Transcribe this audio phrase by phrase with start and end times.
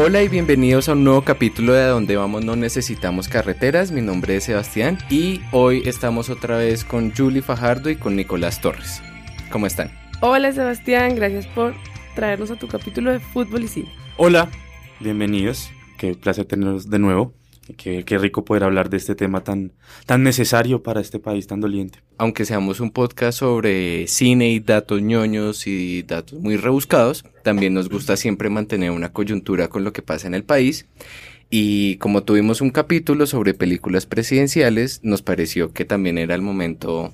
[0.00, 3.90] Hola y bienvenidos a un nuevo capítulo de Donde Vamos No Necesitamos Carreteras.
[3.90, 8.60] Mi nombre es Sebastián y hoy estamos otra vez con Julie Fajardo y con Nicolás
[8.60, 9.02] Torres.
[9.50, 9.90] ¿Cómo están?
[10.20, 11.74] Hola Sebastián, gracias por
[12.14, 13.92] traernos a tu capítulo de fútbol y cine.
[14.18, 14.48] Hola,
[15.00, 15.68] bienvenidos.
[15.96, 17.34] Qué placer tenerlos de nuevo.
[17.76, 19.72] Qué, qué, rico poder hablar de este tema tan,
[20.06, 22.00] tan necesario para este país tan doliente.
[22.16, 27.88] Aunque seamos un podcast sobre cine y datos ñoños y datos muy rebuscados, también nos
[27.88, 30.86] gusta siempre mantener una coyuntura con lo que pasa en el país.
[31.50, 37.12] Y como tuvimos un capítulo sobre películas presidenciales, nos pareció que también era el momento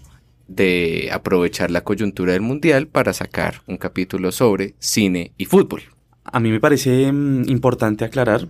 [0.49, 5.83] de aprovechar la coyuntura del mundial para sacar un capítulo sobre cine y fútbol.
[6.25, 8.49] A mí me parece mm, importante aclarar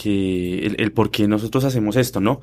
[0.00, 2.40] que el, por qué nosotros hacemos esto, ¿no?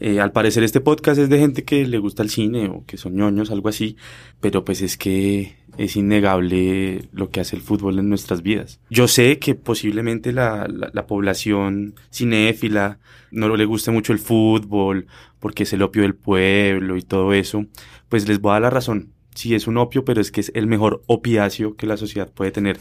[0.00, 2.96] Eh, al parecer este podcast es de gente que le gusta el cine o que
[2.96, 3.96] son ñoños, algo así,
[4.40, 8.80] pero pues es que es innegable lo que hace el fútbol en nuestras vidas.
[8.90, 12.98] Yo sé que posiblemente la, la, la población cinéfila
[13.30, 15.06] no le guste mucho el fútbol
[15.38, 17.64] porque es el opio del pueblo y todo eso,
[18.08, 19.12] pues les voy a dar la razón.
[19.36, 22.50] Sí, es un opio, pero es que es el mejor opiáceo que la sociedad puede
[22.50, 22.78] tener.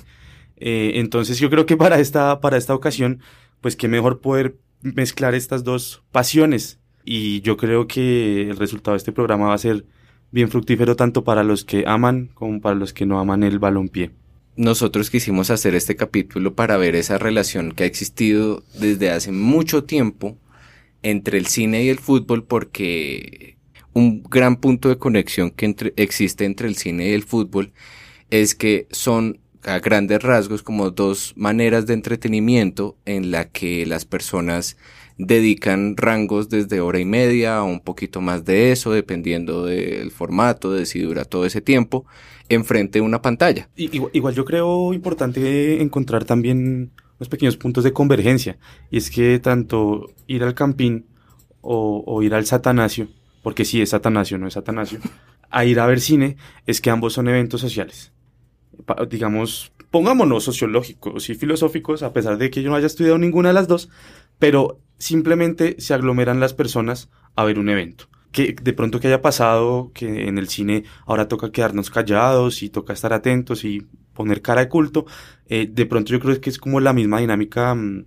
[0.55, 3.21] Eh, entonces yo creo que para esta, para esta ocasión
[3.67, 6.79] pues qué mejor poder mezclar estas dos pasiones.
[7.03, 9.85] Y yo creo que el resultado de este programa va a ser
[10.31, 14.11] bien fructífero tanto para los que aman como para los que no aman el balompié.
[14.55, 19.83] Nosotros quisimos hacer este capítulo para ver esa relación que ha existido desde hace mucho
[19.83, 20.37] tiempo
[21.03, 23.57] entre el cine y el fútbol porque
[23.91, 27.73] un gran punto de conexión que existe entre el cine y el fútbol
[28.29, 34.05] es que son a grandes rasgos como dos maneras de entretenimiento en la que las
[34.05, 34.77] personas
[35.17, 40.71] dedican rangos desde hora y media a un poquito más de eso, dependiendo del formato,
[40.71, 42.05] de si dura todo ese tiempo,
[42.49, 43.67] enfrente de una pantalla.
[43.75, 48.57] Igual, igual yo creo importante encontrar también unos pequeños puntos de convergencia,
[48.89, 51.07] y es que tanto ir al campín
[51.61, 53.07] o, o ir al satanasio,
[53.43, 54.99] porque sí es satanasio, no es satanasio,
[55.49, 58.13] a ir a ver cine, es que ambos son eventos sociales
[59.09, 63.53] digamos, pongámonos sociológicos y filosóficos, a pesar de que yo no haya estudiado ninguna de
[63.53, 63.89] las dos,
[64.39, 68.05] pero simplemente se aglomeran las personas a ver un evento.
[68.31, 72.69] Que de pronto que haya pasado que en el cine ahora toca quedarnos callados y
[72.69, 75.05] toca estar atentos y poner cara de culto,
[75.47, 78.05] eh, de pronto yo creo que es como la misma dinámica mm,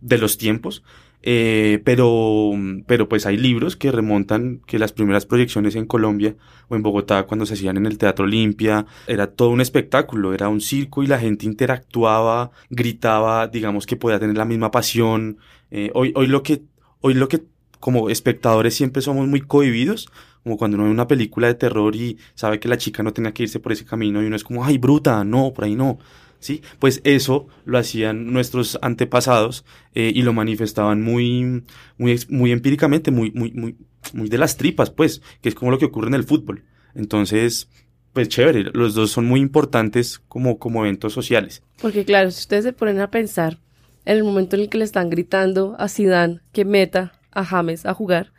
[0.00, 0.82] de los tiempos,
[1.22, 2.50] eh, pero,
[2.86, 6.34] pero pues hay libros que remontan que las primeras proyecciones en Colombia
[6.68, 10.48] o en Bogotá cuando se hacían en el Teatro Olimpia era todo un espectáculo, era
[10.48, 15.38] un circo y la gente interactuaba, gritaba, digamos que podía tener la misma pasión.
[15.70, 16.62] Eh, hoy, hoy lo que,
[17.00, 17.44] hoy lo que
[17.78, 20.08] como espectadores siempre somos muy cohibidos,
[20.42, 23.32] como cuando uno ve una película de terror y sabe que la chica no tenía
[23.32, 25.98] que irse por ese camino y uno es como, ay, bruta, no, por ahí no.
[26.42, 26.62] ¿Sí?
[26.78, 29.64] Pues eso lo hacían nuestros antepasados
[29.94, 31.64] eh, y lo manifestaban muy,
[31.96, 33.76] muy, muy empíricamente, muy, muy, muy,
[34.12, 36.64] muy de las tripas, pues, que es como lo que ocurre en el fútbol.
[36.94, 37.68] Entonces,
[38.12, 41.62] pues chévere, los dos son muy importantes como, como eventos sociales.
[41.80, 43.58] Porque claro, si ustedes se ponen a pensar
[44.04, 47.86] en el momento en el que le están gritando a Zidane que meta a James
[47.86, 48.32] a jugar,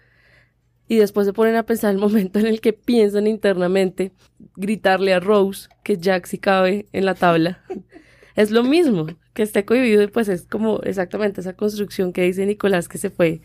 [0.88, 4.12] y después se ponen a pensar el momento en el que piensan internamente
[4.56, 7.64] gritarle a Rose que Jack sí cabe en la tabla.
[8.36, 12.88] es lo mismo, que esté cohibido, pues es como exactamente esa construcción que dice Nicolás
[12.88, 13.42] que se fue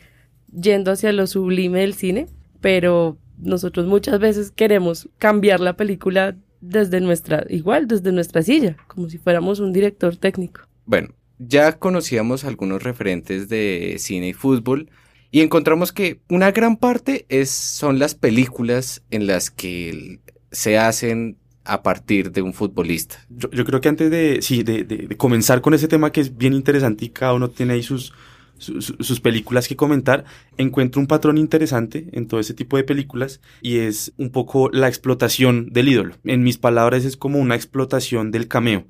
[0.52, 2.26] yendo hacia lo sublime del cine,
[2.60, 9.08] pero nosotros muchas veces queremos cambiar la película desde nuestra, igual, desde nuestra silla, como
[9.08, 10.62] si fuéramos un director técnico.
[10.86, 14.90] Bueno, ya conocíamos algunos referentes de cine y fútbol,
[15.30, 21.36] y encontramos que una gran parte es, son las películas en las que se hacen
[21.64, 23.16] a partir de un futbolista.
[23.28, 26.54] Yo, creo que antes de, sí, de, de, comenzar con ese tema que es bien
[26.54, 28.14] interesante y cada uno tiene ahí sus,
[28.58, 30.24] sus películas que comentar,
[30.56, 34.88] encuentro un patrón interesante en todo ese tipo de películas y es un poco la
[34.88, 36.14] explotación del ídolo.
[36.24, 38.86] En mis palabras es como una explotación del cameo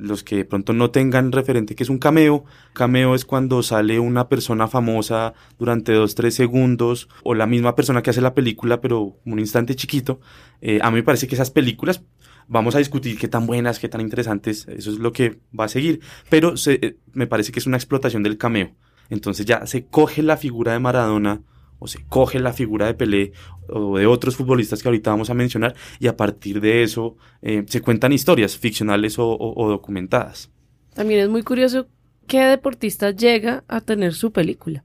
[0.00, 2.44] los que de pronto no tengan referente que es un cameo.
[2.72, 8.02] Cameo es cuando sale una persona famosa durante dos, tres segundos o la misma persona
[8.02, 10.20] que hace la película pero un instante chiquito.
[10.60, 12.02] Eh, a mí me parece que esas películas
[12.48, 15.68] vamos a discutir qué tan buenas, qué tan interesantes, eso es lo que va a
[15.68, 16.00] seguir.
[16.28, 18.74] Pero se, eh, me parece que es una explotación del cameo.
[19.08, 21.42] Entonces ya se coge la figura de Maradona
[21.80, 23.32] o se coge la figura de Pelé
[23.68, 27.64] o de otros futbolistas que ahorita vamos a mencionar y a partir de eso eh,
[27.66, 30.50] se cuentan historias ficcionales o, o, documentadas.
[30.94, 31.88] También es muy curioso
[32.28, 34.84] qué deportista llega a tener su película.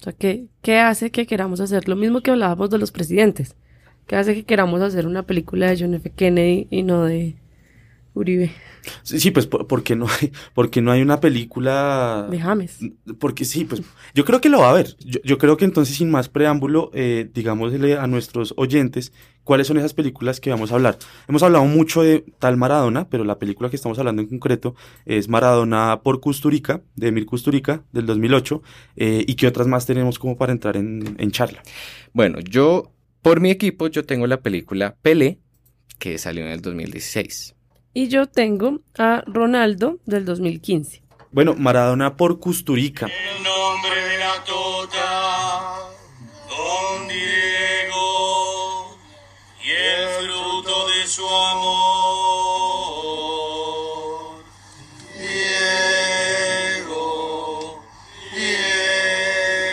[0.00, 3.56] O sea, ¿qué, qué hace que queramos hacer lo mismo que hablábamos de los presidentes?
[4.06, 6.10] ¿Qué hace que queramos hacer una película de John F.
[6.10, 7.36] Kennedy y no de,
[8.14, 8.50] Uribe.
[9.02, 12.26] Sí, pues porque no hay, porque no hay una película.
[12.30, 12.78] De James.
[13.18, 13.82] Porque sí, pues
[14.14, 14.96] yo creo que lo va a haber.
[14.98, 19.12] Yo, creo que entonces, sin más preámbulo, eh, digámosle a nuestros oyentes
[19.44, 20.98] cuáles son esas películas que vamos a hablar.
[21.28, 24.74] Hemos hablado mucho de tal Maradona, pero la película que estamos hablando en concreto
[25.06, 28.62] es Maradona por Custurica, de Emir Custurica, del 2008.
[28.96, 31.62] Eh, ¿Y qué otras más tenemos como para entrar en, en charla?
[32.12, 32.92] Bueno, yo,
[33.22, 35.38] por mi equipo, yo tengo la película Pelé,
[35.98, 37.54] que salió en el 2016.
[37.92, 41.02] Y yo tengo a Ronaldo del 2015.
[41.32, 43.06] Bueno, Maradona por Custurica.
[43.06, 45.90] El nombre de la tota,
[46.48, 48.96] don Diego,
[49.64, 51.80] y el fruto de su amor.
[56.78, 57.82] Diego,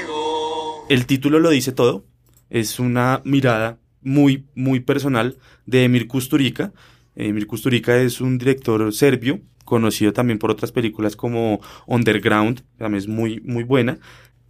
[0.02, 0.86] Diego.
[0.90, 2.04] El título lo dice todo.
[2.50, 5.38] Es una mirada muy, muy personal
[5.68, 6.74] de Emir Kusturica
[7.18, 13.08] Emir Kusturica es un director serbio, conocido también por otras películas como Underground, también es
[13.08, 14.00] muy, muy buena.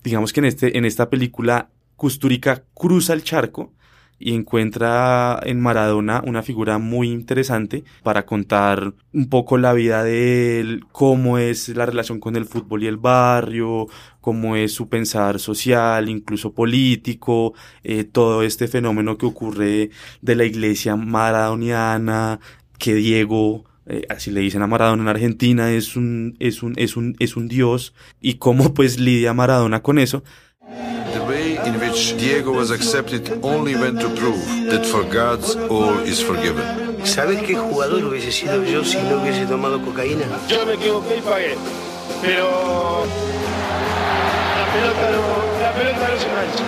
[0.03, 3.73] Digamos que en, este, en esta película Kusturica cruza el charco
[4.19, 10.59] y encuentra en Maradona una figura muy interesante para contar un poco la vida de
[10.59, 13.87] él, cómo es la relación con el fútbol y el barrio,
[14.21, 17.53] cómo es su pensar social, incluso político,
[17.83, 19.89] eh, todo este fenómeno que ocurre
[20.21, 22.39] de la iglesia maradoniana,
[22.77, 26.97] que Diego eh, así le dicen a Maradona en Argentina, es un, es un, es
[26.97, 30.23] un, es un dios, y cómo pues lidia Maradona con eso.
[31.37, 35.39] Way in which Diego was accepted only went to prove that for God
[35.69, 36.65] all is forgiven.
[37.05, 40.25] ¿Sabes qué jugador hubiese sido yo si no hubiese tomado cocaína?
[40.49, 41.55] Yo me equivoqué y pagué,
[42.23, 43.05] pero
[44.57, 46.65] la pelota no, la pelota no se mancha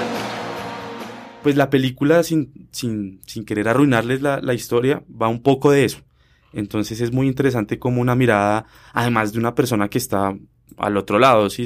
[1.42, 5.86] pues la película, sin, sin, sin querer arruinarles la, la, historia, va un poco de
[5.86, 6.01] eso.
[6.51, 10.36] Entonces es muy interesante como una mirada, además de una persona que está
[10.77, 11.66] al otro lado, ¿sí?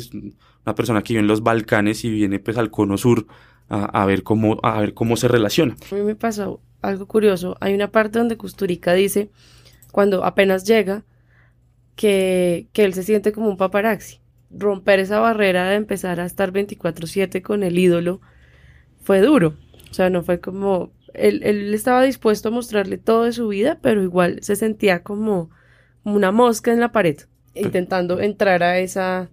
[0.66, 3.28] Una persona que vive en los Balcanes y viene pues al cono sur
[3.70, 5.76] a, a, ver, cómo, a ver cómo se relaciona.
[5.92, 7.58] A mí me pasó algo curioso.
[7.60, 9.30] Hay una parte donde Custurica dice,
[9.92, 11.04] cuando apenas llega,
[11.96, 14.20] que, que él se siente como un paparazzi.
[14.52, 18.22] Romper esa barrera de empezar a estar 24/7 con el ídolo
[19.02, 19.56] fue duro.
[19.90, 23.80] O sea, no fue como, él, él estaba dispuesto a mostrarle todo de su vida,
[23.82, 25.50] pero igual se sentía como
[26.04, 27.18] una mosca en la pared,
[27.54, 29.30] intentando entrar a esa,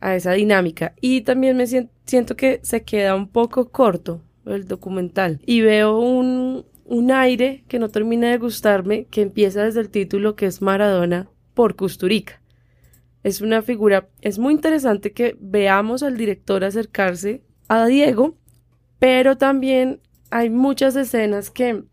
[0.00, 0.94] a esa dinámica.
[1.00, 5.40] Y también me siento, que se queda un poco corto el documental.
[5.46, 10.36] Y veo un, un aire que no termina de gustarme, que empieza desde el título
[10.36, 12.40] que es Maradona por Custurica.
[13.22, 18.36] Es una figura, es muy interesante que veamos al director acercarse a Diego
[19.04, 20.00] pero también
[20.30, 21.84] hay muchas escenas que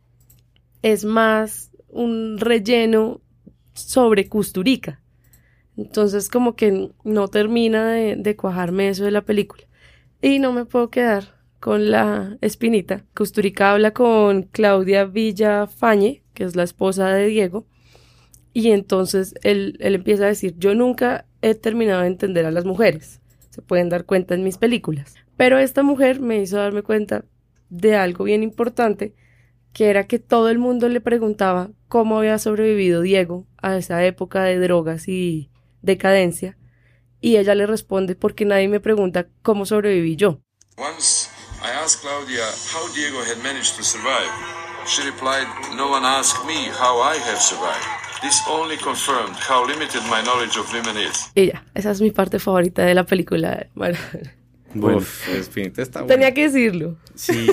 [0.81, 3.19] es más un relleno
[3.73, 5.01] sobre Custurica.
[5.81, 9.63] Entonces como que no termina de, cuajarme eso de la película.
[10.21, 13.05] Y no me puedo quedar con la espinita.
[13.15, 17.65] Custurica habla con Claudia Villafañe, que es la esposa de Diego,
[18.53, 22.65] y entonces él, él empieza a decir, yo nunca he terminado de entender a las
[22.65, 23.21] mujeres.
[23.49, 25.15] Se pueden dar cuenta en mis películas.
[25.37, 27.25] Pero esta mujer me hizo darme cuenta
[27.69, 29.15] de algo bien importante,
[29.73, 34.43] que era que todo el mundo le preguntaba cómo había sobrevivido Diego a esa época
[34.43, 35.50] de drogas y
[35.81, 36.57] decadencia,
[37.19, 40.41] y ella le responde porque nadie me pregunta cómo sobreviví yo.
[40.77, 41.29] Once
[41.61, 44.31] I asked Claudia how Diego had managed to survive.
[44.87, 45.45] She replied,
[45.75, 47.85] No one asked me how I have survived.
[48.21, 51.31] This only confirmed how limited my knowledge of women is.
[51.35, 53.67] Ella, esa es mi parte favorita de la película.
[53.75, 53.97] Bueno,
[54.97, 55.27] Uf,
[55.77, 56.97] está Tenía que decirlo.
[57.15, 57.47] Sí.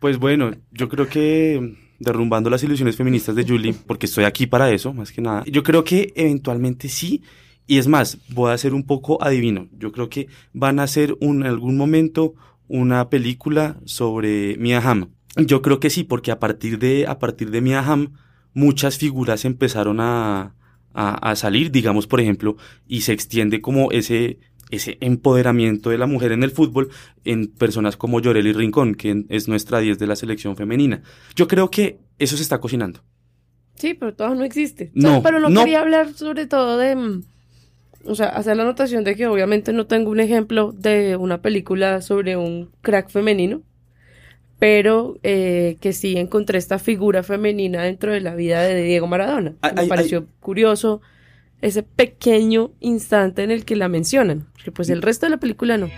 [0.00, 4.70] Pues bueno, yo creo que derrumbando las ilusiones feministas de Julie, porque estoy aquí para
[4.70, 5.44] eso, más que nada.
[5.46, 7.22] Yo creo que eventualmente sí.
[7.66, 9.68] Y es más, voy a ser un poco adivino.
[9.76, 12.34] Yo creo que van a hacer en algún momento
[12.68, 15.08] una película sobre Mia Hamm.
[15.36, 18.12] Yo creo que sí, porque a partir de, a partir de Mia Hamm,
[18.54, 20.54] muchas figuras empezaron a,
[20.94, 24.38] a, a salir, digamos, por ejemplo, y se extiende como ese
[24.70, 26.90] ese empoderamiento de la mujer en el fútbol
[27.24, 31.02] en personas como Llorel y Rincón, que es nuestra 10 de la selección femenina.
[31.34, 33.00] Yo creo que eso se está cocinando.
[33.76, 34.90] Sí, pero todo no existe.
[34.94, 37.22] No, pero no, quería hablar sobre todo de, mm,
[38.06, 42.00] o sea, hacer la anotación de que obviamente no tengo un ejemplo de una película
[42.00, 43.62] sobre un crack femenino,
[44.58, 49.54] pero eh, que sí encontré esta figura femenina dentro de la vida de Diego Maradona.
[49.74, 51.02] Me pareció curioso
[51.66, 55.76] ese pequeño instante en el que la mencionan, porque pues el resto de la película
[55.78, 55.90] no.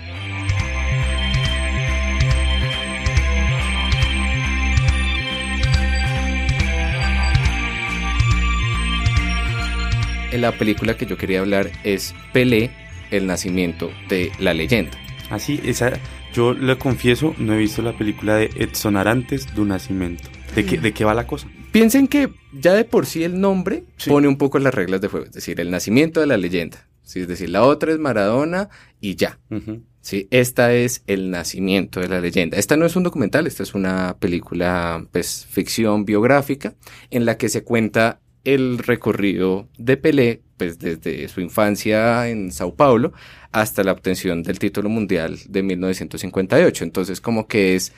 [10.39, 12.71] la película que yo quería hablar es Pelé,
[13.11, 14.93] el nacimiento de la leyenda.
[15.31, 15.93] Así, esa,
[16.33, 20.29] yo le confieso, no he visto la película de Edson Arantes du Nacimiento.
[20.55, 21.49] ¿De qué, ¿De qué va la cosa?
[21.73, 24.11] Piensen que ya de por sí el nombre Sí.
[24.11, 26.87] pone un poco las reglas de juego, es decir, el nacimiento de la leyenda.
[27.03, 28.69] Sí, es decir, la otra es Maradona
[29.01, 29.39] y ya.
[29.51, 29.83] Ujú.
[30.01, 32.57] Sí, esta es el nacimiento de la leyenda.
[32.57, 36.75] Esta no es un documental, esta es una película, pues, ficción biográfica
[37.11, 42.75] en la que se cuenta el recorrido de Pelé, pues, desde su infancia en Sao
[42.75, 43.13] Paulo
[43.53, 46.85] hasta la obtención del título mundial de 1958.
[46.85, 47.93] Entonces, como que es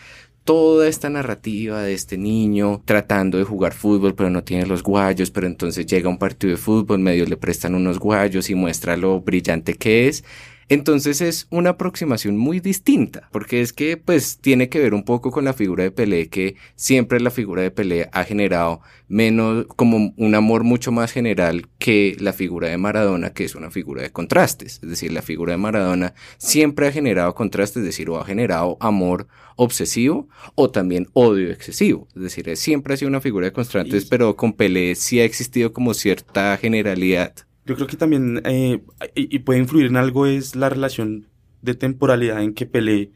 [0.44, 5.30] toda esta narrativa de este niño tratando de jugar fútbol, pero no tiene los guayos,
[5.30, 9.20] pero entonces llega un partido de fútbol, medio le prestan unos guayos y muestra lo
[9.20, 10.24] brillante que es.
[10.70, 15.32] Entonces es una aproximación muy distinta, porque es que pues tiene que ver un poco
[15.32, 20.14] con la figura de Pelé, que siempre la figura de Pelé ha generado menos, como
[20.16, 24.12] un amor mucho más general que la figura de Maradona, que es una figura de
[24.12, 24.78] contrastes.
[24.80, 28.76] Es decir, la figura de Maradona siempre ha generado contrastes, es decir, o ha generado
[28.78, 32.06] amor obsesivo o también odio excesivo.
[32.14, 35.72] Es decir, siempre ha sido una figura de contrastes, pero con Pelé sí ha existido
[35.72, 37.34] como cierta generalidad.
[37.70, 38.82] Yo creo que también, eh,
[39.14, 41.28] y, y puede influir en algo, es la relación
[41.62, 43.12] de temporalidad en que Pelé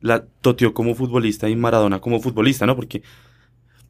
[0.00, 2.76] la toteó como futbolista y Maradona como futbolista, ¿no?
[2.76, 3.02] Porque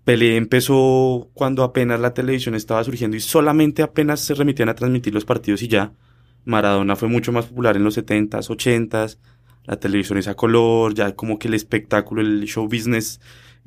[0.02, 5.14] Pelé empezó cuando apenas la televisión estaba surgiendo y solamente apenas se remitían a transmitir
[5.14, 5.92] los partidos y ya.
[6.44, 9.18] Maradona fue mucho más popular en los 70s, 80s,
[9.62, 13.20] la televisión es a color, ya como que el espectáculo, el show business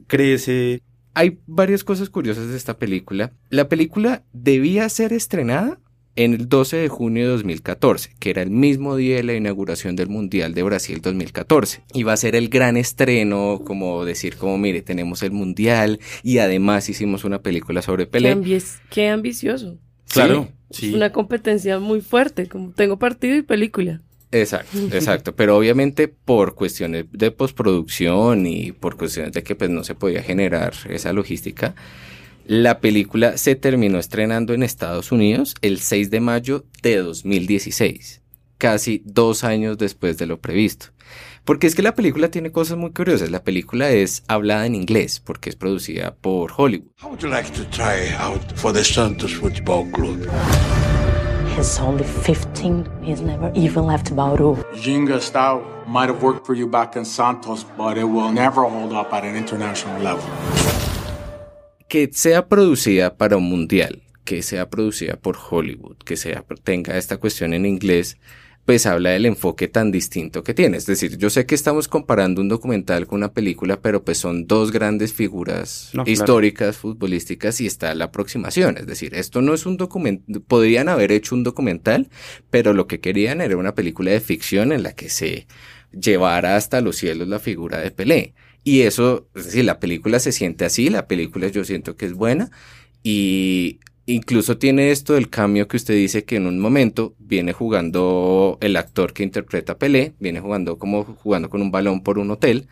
[0.07, 0.81] crece.
[1.13, 3.31] Hay varias cosas curiosas de esta película.
[3.49, 5.79] La película debía ser estrenada
[6.17, 9.95] en el 12 de junio de 2014, que era el mismo día de la inauguración
[9.95, 11.83] del Mundial de Brasil 2014.
[11.93, 16.89] Iba a ser el gran estreno, como decir, como mire, tenemos el Mundial y además
[16.89, 18.35] hicimos una película sobre Qué, Pelé.
[18.35, 19.77] ambi- qué ambicioso.
[20.09, 20.93] Claro, Es sí.
[20.93, 24.01] una competencia muy fuerte, como tengo partido y película.
[24.31, 25.35] Exacto, exacto.
[25.35, 30.21] Pero obviamente por cuestiones de postproducción y por cuestiones de que pues no se podía
[30.23, 31.75] generar esa logística,
[32.47, 38.21] la película se terminó estrenando en Estados Unidos el 6 de mayo de 2016,
[38.57, 40.87] casi dos años después de lo previsto.
[41.43, 43.31] Porque es que la película tiene cosas muy curiosas.
[43.31, 46.87] La película es hablada en inglés porque es producida por Hollywood.
[47.01, 50.27] How would you like to try out for the Santos Football Club?
[51.57, 52.85] He's only 15.
[53.01, 54.55] He's never even left Bauru.
[54.75, 58.93] Ginga style might have worked for you back in Santos, but it will never hold
[58.93, 60.23] up at an international level.
[61.87, 67.17] Que sea producida para un mundial, que sea producida por Hollywood, que sea tenga esta
[67.17, 68.17] cuestión en inglés,
[68.65, 70.75] pues habla del enfoque tan distinto que tiene.
[70.75, 74.45] Es decir, yo sé que estamos comparando un documental con una película, pero pues son
[74.45, 76.11] dos grandes figuras No, claro.
[76.11, 78.75] históricas, futbolísticas y está la aproximación.
[78.77, 82.09] Es decir, esto no es un documental, podrían haber hecho un documental,
[82.49, 85.47] pero lo que querían era una película de ficción en la que se
[85.93, 88.33] llevara hasta los cielos la figura de Pelé.
[88.67, 92.11] Y eso, es decir, la película se siente así, la película yo siento que es
[92.13, 92.51] buena.
[93.01, 98.57] Y incluso tiene esto del cambio que usted dice que en un momento viene jugando
[98.59, 102.29] el actor que interpreta a Pelé, viene jugando como jugando con un balón por un
[102.29, 102.67] hotel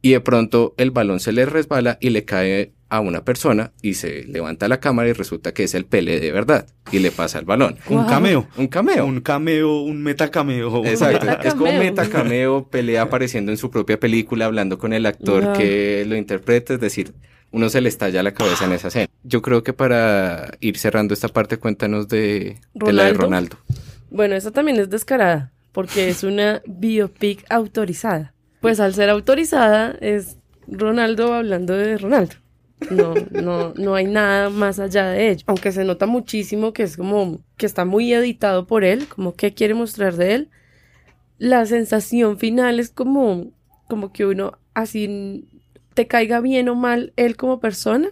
[0.00, 3.94] y de pronto el balón se le resbala y le cae a una persona y
[3.94, 7.38] se levanta la cámara y resulta que es el Pelé de verdad y le pasa
[7.38, 7.76] el balón.
[7.88, 8.06] Un Wow.
[8.08, 8.48] cameo.
[8.56, 9.06] Un cameo.
[9.06, 10.84] Un cameo, un metacameo.
[10.84, 15.52] Exacto, es como metacameo, pelea apareciendo en su propia película, hablando con el actor Wow.
[15.54, 17.12] que lo interpreta, es decir,
[17.50, 19.08] uno se le estalla la cabeza en esa escena.
[19.22, 23.56] Yo creo que para ir cerrando esta parte, cuéntanos de, de la de ¿Ronaldo?
[24.10, 28.34] Bueno, esta también es descarada, porque es una biopic autorizada.
[28.60, 30.36] Pues al ser autorizada es
[30.66, 32.34] Ronaldo hablando de Ronaldo.
[32.90, 35.44] No, no, no hay nada más allá de ello.
[35.46, 39.54] Aunque se nota muchísimo que es como que está muy editado por él, como que
[39.54, 40.50] quiere mostrar de él.
[41.38, 43.52] La sensación final es como,
[43.88, 45.48] como que uno así
[45.94, 48.10] te caiga bien o mal él como persona,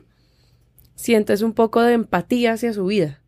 [0.95, 3.21] sientes un poco de empatía hacia su vida.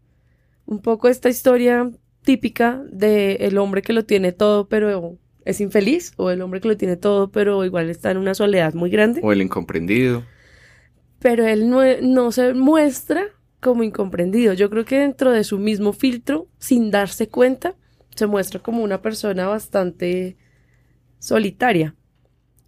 [0.67, 1.91] Un poco esta historia
[2.23, 6.69] típica de el hombre que lo tiene todo pero es infeliz o el hombre que
[6.69, 9.21] lo tiene todo pero igual está en una soledad muy grande.
[9.23, 10.25] O el incomprendido.
[11.25, 13.29] Pero él no, no se muestra
[13.59, 14.53] como incomprendido.
[14.53, 17.77] Yo creo que dentro de su mismo filtro, sin darse cuenta,
[18.15, 20.37] se muestra como una persona bastante
[21.19, 21.95] solitaria.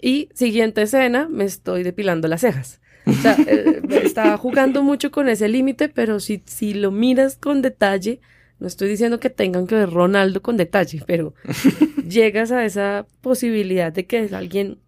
[0.00, 2.80] Y siguiente escena, me estoy depilando las cejas.
[3.04, 7.60] O sea, eh, está jugando mucho con ese límite, pero si, si lo miras con
[7.60, 8.20] detalle,
[8.58, 11.34] no estoy diciendo que tengan que ver Ronaldo con detalle, pero
[12.08, 14.78] llegas a esa posibilidad de que es alguien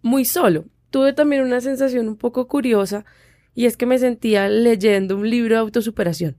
[0.00, 0.66] muy solo.
[0.94, 3.04] Tuve también una sensación un poco curiosa
[3.52, 6.36] y es que me sentía leyendo un libro de autosuperación.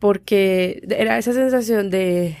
[0.00, 2.36] porque era esa sensación de...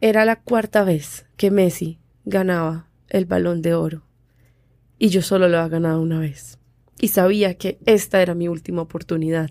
[0.00, 4.04] Era la cuarta vez que Messi ganaba el balón de oro
[5.00, 6.60] y yo solo lo había ganado una vez.
[7.00, 9.50] Y sabía que esta era mi última oportunidad.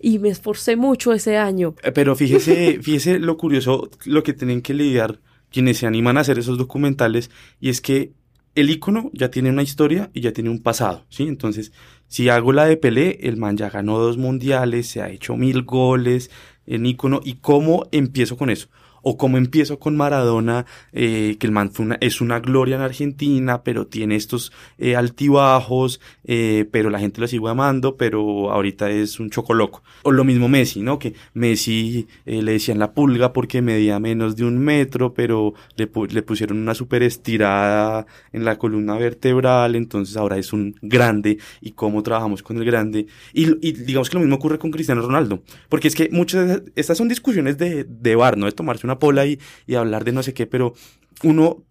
[0.00, 1.76] Y me esforcé mucho ese año.
[1.84, 5.20] Eh, Pero fíjese, fíjese lo curioso, lo que tienen que lidiar
[5.52, 8.12] quienes se animan a hacer esos documentales, y es que
[8.60, 11.24] el icono ya tiene una historia y ya tiene un pasado, ¿sí?
[11.28, 11.72] Entonces,
[12.08, 15.62] si hago la de Pelé, el man ya ganó dos mundiales, se ha hecho mil
[15.62, 16.30] goles
[16.66, 18.68] en icono, ¿y cómo empiezo con eso?
[19.08, 22.82] O como empiezo con Maradona, eh, que el man fue una, es una gloria en
[22.82, 28.90] Argentina, pero tiene estos eh, altibajos, eh, pero la gente lo sigue amando, pero ahorita
[28.90, 29.82] es un chocoloco.
[30.02, 30.98] O lo mismo Messi, ¿no?
[30.98, 36.10] Que Messi le decían la pulga porque medía menos de un metro, pero le, pu-
[36.10, 41.72] le pusieron una super estirada en la columna vertebral, entonces ahora es un grande y
[41.72, 43.06] cómo trabajamos con el grande.
[43.32, 46.98] Y, digamos que lo mismo ocurre con Cristiano Ronaldo, porque es que muchas de estas
[46.98, 48.46] son discusiones de, de bar, ¿no?
[48.46, 50.74] De tomarse pola y, y hablar de no sé qué, pero
[51.22, 51.64] uno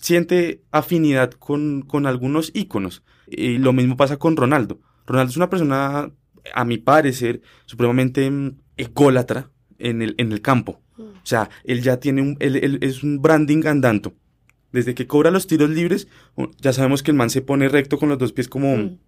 [0.00, 3.02] siente afinidad con, con algunos íconos.
[3.26, 4.80] Y lo mismo pasa con Ronaldo.
[5.06, 6.10] Ronaldo es una persona,
[6.54, 10.80] a mi parecer, supremamente mm, ególatra en el, en el campo.
[10.98, 14.14] O sea, él ya tiene un, él, él es un branding andando.
[14.72, 17.98] Desde que cobra los tiros libres, uh, ya sabemos que el man se pone recto
[17.98, 18.98] con los dos pies como Mm.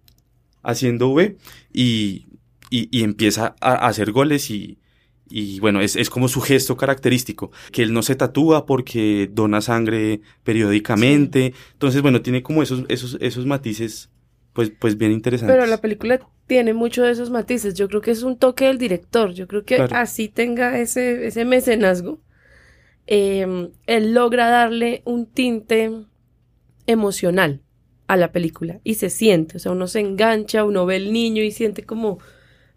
[0.63, 1.37] haciendo V
[1.73, 2.27] y,
[2.69, 4.79] y, y empieza a, a hacer goles y,
[5.29, 9.61] y bueno, es, es como su gesto característico, que él no se tatúa porque dona
[9.61, 11.53] sangre periódicamente.
[11.73, 14.09] Entonces, bueno, tiene como esos, esos, esos matices,
[14.53, 15.55] pues, pues bien interesantes.
[15.55, 17.73] Pero la película tiene mucho de esos matices.
[17.73, 19.33] Yo creo que es un toque del director.
[19.33, 19.95] Yo creo que Claro.
[19.95, 22.19] así tenga ese, ese mecenazgo.
[23.07, 25.91] eh, él logra darle un tinte
[26.87, 27.61] emocional
[28.07, 31.41] a la película y se siente, o sea, uno se engancha, uno ve el niño
[31.43, 32.19] y siente como,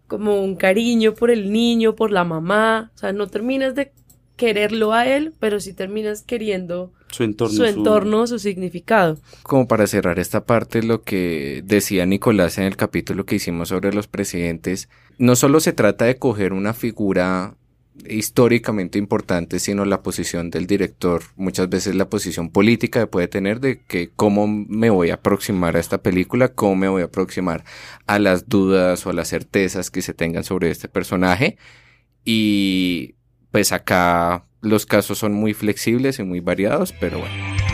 [0.09, 3.93] como un cariño por el niño, por la mamá, o sea, no terminas de
[4.35, 7.55] quererlo a él, pero sí terminas queriendo su entorno.
[7.55, 9.17] su entorno, su significado.
[9.43, 13.93] Como para cerrar esta parte, lo que decía Nicolás en el capítulo que hicimos sobre
[13.93, 17.55] los presidentes, no solo se trata de coger una figura
[18.07, 23.59] históricamente importante, sino la posición del director, muchas veces la posición política que puede tener
[23.59, 27.63] de que cómo me voy a aproximar a esta película, cómo me voy a aproximar
[28.07, 31.57] a las dudas o a las certezas que se tengan sobre este personaje.
[32.25, 33.15] Y
[33.51, 37.68] pues acá los casos son muy flexibles y muy variados, pero bueno.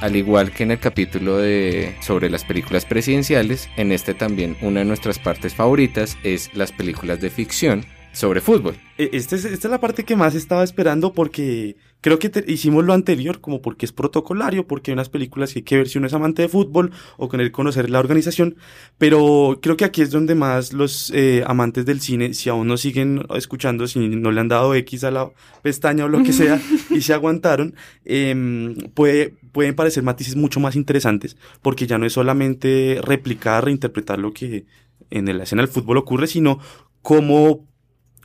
[0.00, 4.80] Al igual que en el capítulo de sobre las películas presidenciales, en este también una
[4.80, 8.76] de nuestras partes favoritas es las películas de ficción sobre fútbol.
[8.96, 12.44] E- Este es- esta es la parte que más estaba esperando porque creo que te-
[12.50, 15.88] hicimos lo anterior como porque es protocolario, porque hay unas películas que hay que ver
[15.88, 18.56] si uno es amante de fútbol o con el conocer la organización,
[18.98, 22.76] pero creo que aquí es donde más los eh, amantes del cine, si aún no
[22.76, 25.30] siguen escuchando, si no le han dado X a la
[25.62, 30.76] pestaña o lo que sea y se aguantaron, em, puede, pueden parecer matices mucho más
[30.76, 34.66] interesantes porque ya no es solamente replicar, reinterpretar lo que
[35.10, 36.60] en la escena del fútbol ocurre, sino
[37.02, 37.66] cómo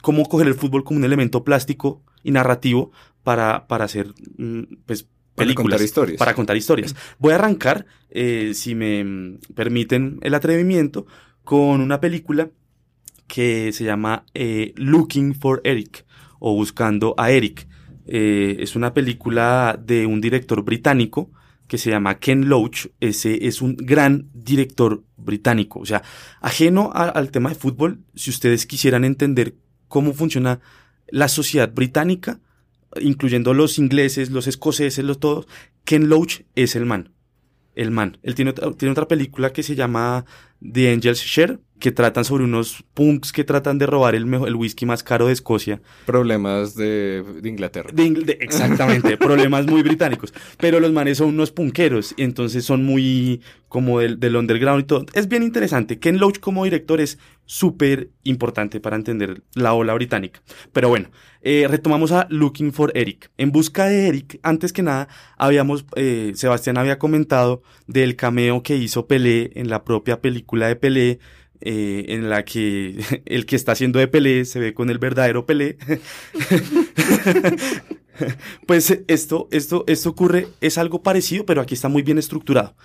[0.01, 2.91] cómo coger el fútbol como un elemento plástico y narrativo
[3.23, 5.71] para, para hacer mm, pues, Para películas.
[5.71, 6.19] contar historias.
[6.19, 6.95] Para contar historias.
[7.17, 11.07] Voy a arrancar, eh, si me permiten el atrevimiento,
[11.43, 12.51] con una película
[13.25, 16.05] que se llama eh, Looking for Eric
[16.37, 17.67] o Buscando a Eric.
[18.05, 21.31] Eh, es una película de un director británico
[21.67, 22.87] que se llama Ken Loach.
[22.99, 25.79] Ese es un gran director británico.
[25.79, 26.03] O sea,
[26.41, 29.55] ajeno al tema de fútbol, si ustedes quisieran entender
[29.87, 30.59] cómo funciona
[31.07, 32.39] la sociedad británica,
[33.01, 35.47] incluyendo los ingleses, los escoceses, los todos,
[35.83, 37.12] Ken Loach es el man.
[37.75, 38.17] El man.
[38.23, 40.25] Él tiene otra, tiene otra película que se llama
[40.61, 44.55] The Angel's Share, que tratan sobre unos punks que tratan de robar el, mejor, el
[44.55, 45.81] whisky más caro de Escocia.
[46.05, 47.89] Problemas de, de Inglaterra.
[47.91, 50.33] De Ingl- de- exactamente, problemas muy británicos.
[50.59, 54.85] Pero los manes son unos punqueros, y entonces son muy como del, del underground y
[54.85, 55.05] todo.
[55.13, 55.97] Es bien interesante.
[55.99, 60.41] Ken Loach como director es súper importante para entender la ola británica.
[60.71, 61.09] Pero bueno,
[61.41, 63.31] eh, retomamos a Looking for Eric.
[63.37, 68.77] En busca de Eric, antes que nada, habíamos, eh, Sebastián había comentado del cameo que
[68.77, 71.19] hizo Pelé en la propia película de Pelé,
[71.61, 75.45] eh, en la que el que está haciendo de Pelé se ve con el verdadero
[75.45, 75.77] Pelé.
[78.67, 82.75] pues esto, esto, esto ocurre, es algo parecido, pero aquí está muy bien estructurado.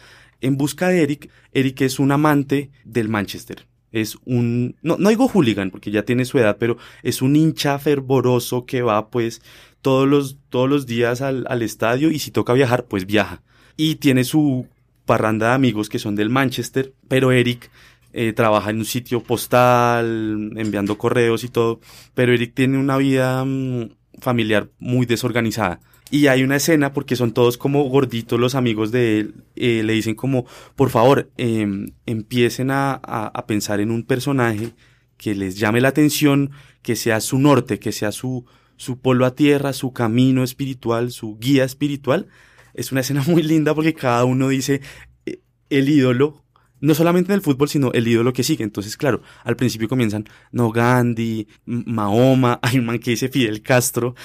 [0.41, 3.67] En busca de Eric, Eric es un amante del Manchester.
[3.93, 7.79] Es un, no, no digo hooligan porque ya tiene su edad, pero es un hincha
[7.79, 9.43] fervoroso que va pues
[9.83, 13.43] todos los, todos los días al, al estadio y si toca viajar, pues viaja.
[13.77, 14.67] Y tiene su
[15.07, 17.71] parranda de amigos que son del Manchester, pero Eric
[18.13, 21.81] eh, trabaja en un sitio postal, enviando correos y todo,
[22.15, 25.81] pero Eric tiene una vida mm, familiar muy desorganizada.
[26.11, 29.93] Y hay una escena porque son todos como gorditos los amigos de él, eh, le
[29.93, 34.73] dicen como, por favor, em, empiecen a, a, pensar en un personaje
[35.19, 39.35] que les llame la atención, que sea su norte, que sea su, su polo a
[39.35, 42.29] tierra, su camino espiritual, su guía espiritual.
[42.73, 44.81] Es una escena muy linda porque cada uno dice
[45.27, 46.43] eh, el ídolo,
[46.81, 48.65] no solamente en el fútbol, sino el ídolo que sigue.
[48.65, 54.15] Entonces, claro, al principio comienzan, no, Gandhi, Mahoma, hay un man que dice Fidel Castro.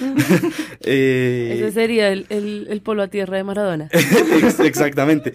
[0.85, 3.87] Eh, Ese sería el, el, el polo a tierra de Maradona.
[3.91, 5.33] Ex- Exactamente.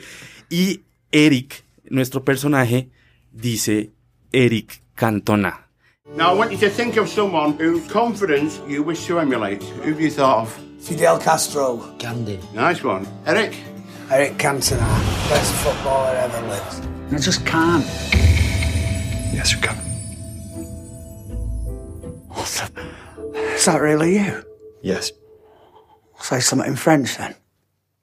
[0.50, 2.90] Y Eric, nuestro personaje,
[3.32, 3.90] dice
[4.32, 5.66] Eric Cantona.
[6.16, 9.62] Now, I want you to think of someone whose confidence you wish to emulate.
[9.84, 10.58] Who have you thought of?
[10.80, 11.94] Fidel Castro.
[11.98, 12.38] Gandhi.
[12.54, 13.06] Nice one.
[13.26, 13.54] Eric?
[14.10, 14.86] Eric Cantona.
[15.30, 16.97] Best footballer ever lived.
[17.10, 17.84] I just can't.
[19.32, 19.76] Yes, you can.
[23.56, 24.44] Is that really you?
[24.82, 25.12] Yes.
[26.20, 27.34] Say something in French then.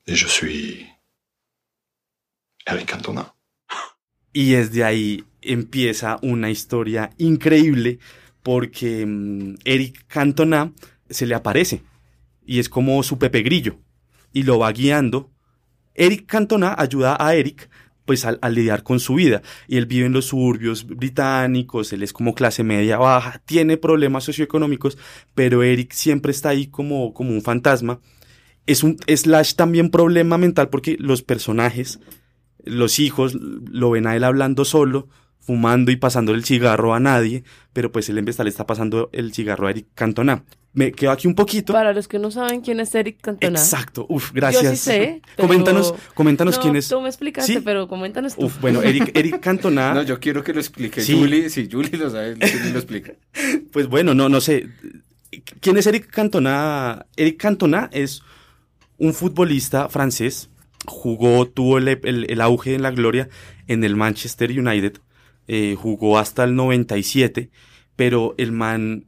[0.07, 0.87] Et je suis.
[2.67, 3.33] Eric Cantona.
[4.33, 7.99] Y desde ahí empieza una historia increíble
[8.41, 10.73] porque mm, Eric Cantona
[11.09, 11.83] se le aparece
[12.45, 13.77] y es como su Pepe Grillo
[14.33, 15.31] y lo va guiando.
[15.93, 17.69] Eric Cantona ayuda a Eric
[18.05, 22.03] pues a, a lidiar con su vida y él vive en los suburbios británicos, él
[22.03, 24.97] es como clase media baja, tiene problemas socioeconómicos,
[25.33, 27.99] pero Eric siempre está ahí como, como un fantasma.
[28.67, 31.99] Es un slash también problema mental porque los personajes
[32.65, 35.07] los hijos lo ven a él hablando solo,
[35.45, 39.09] fumando y pasando el cigarro a nadie, pero pues él en vez le está pasando
[39.13, 40.43] el cigarro a Eric Cantona.
[40.73, 41.71] Me quedo aquí un poquito.
[41.71, 43.57] Para los que no saben quién es Eric Cantona.
[43.57, 44.63] Exacto, uf, gracias.
[44.63, 45.21] Yo sí sé.
[45.37, 46.89] pero- Coméntanos, coméntanos No, quién es.
[46.89, 47.59] Tú me explicaste, ¿Sí?
[47.63, 48.45] pero coméntanos tú.
[48.47, 49.93] Uf, bueno, Eric, Eric Cantona.
[49.93, 51.17] No, yo quiero que lo explique Sí.
[51.17, 51.49] Julie.
[51.49, 53.13] Si Julie lo sabe, Julie lo explica.
[53.71, 54.67] Pues bueno, no, no sé.
[55.61, 57.05] ¿Quién es Eric Cantona?
[57.15, 58.21] Eric Cantona es
[58.97, 60.49] un futbolista francés.
[60.87, 63.29] Jugó, tuvo el, el- el auge en la gloria
[63.67, 64.97] en el Manchester United.
[65.47, 67.49] Eh, jugó hasta el 97,
[67.95, 69.05] pero el man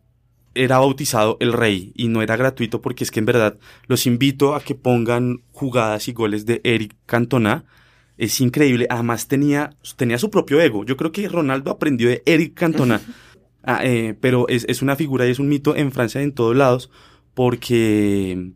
[0.53, 4.55] era bautizado el rey y no era gratuito porque es que en verdad los invito
[4.55, 7.65] a que pongan jugadas y goles de Eric Cantona.
[8.17, 8.87] Es increíble.
[8.89, 10.83] Además tenía, tenía su propio ego.
[10.83, 13.01] Yo creo que Ronaldo aprendió de Eric Cantona.
[13.69, 16.31] Ah, eh, pero es, es una figura y es un mito en Francia y en
[16.31, 16.89] todos lados
[17.33, 18.53] porque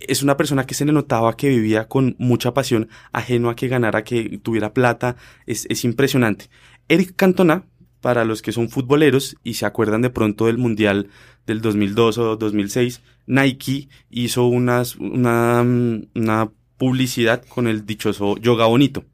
[0.00, 3.68] es una persona que se le notaba que vivía con mucha pasión, ajeno a que
[3.68, 5.16] ganara, que tuviera plata.
[5.46, 6.48] Es, es impresionante.
[6.92, 7.64] Eric Cantona,
[8.02, 11.08] para los que son futboleros y se acuerdan de pronto del Mundial
[11.46, 19.06] del 2002 o 2006, Nike hizo unas, una, una publicidad con el dichoso Yoga Bonito,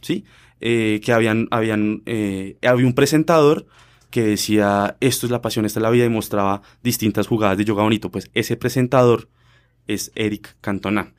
[0.00, 0.24] ¿sí?
[0.62, 3.66] Eh, que habían, habían, eh, había un presentador
[4.08, 7.66] que decía, esto es la pasión, esta es la vida, y mostraba distintas jugadas de
[7.66, 8.10] Yoga Bonito.
[8.10, 9.28] Pues ese presentador
[9.86, 11.12] es Eric Cantona.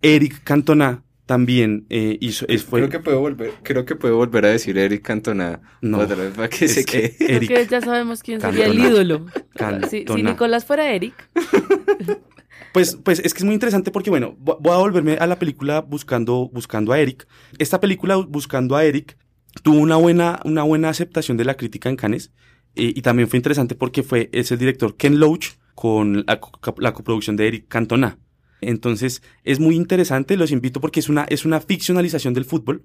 [0.00, 4.46] Eric Cantona también eh, hizo, es, fue, Creo que puedo volver, creo que puedo volver
[4.46, 5.98] a decir Eric Cantona No.
[5.98, 7.36] otra vez para que Es se que quede.
[7.36, 8.88] Eric Creo que ya sabemos quién sería el Cantona.
[8.90, 9.26] ídolo.
[9.54, 9.88] Cantona.
[9.88, 11.14] Si, si Nicolás fuera Eric,
[12.72, 15.38] Pues, pues es que es muy interesante porque, bueno, vo- voy a volverme a la
[15.38, 17.26] película buscando, buscando a Eric.
[17.58, 19.16] Esta película, Buscando a Eric,
[19.62, 22.32] tuvo una buena, una buena aceptación de la crítica en Cannes.
[22.74, 26.40] eh, y también fue interesante porque fue, es el director Ken Loach con la,
[26.78, 28.18] la coproducción de Eric Cantona.
[28.60, 32.82] Entonces, es muy interesante, los invito porque es una, es una ficcionalización del fútbol.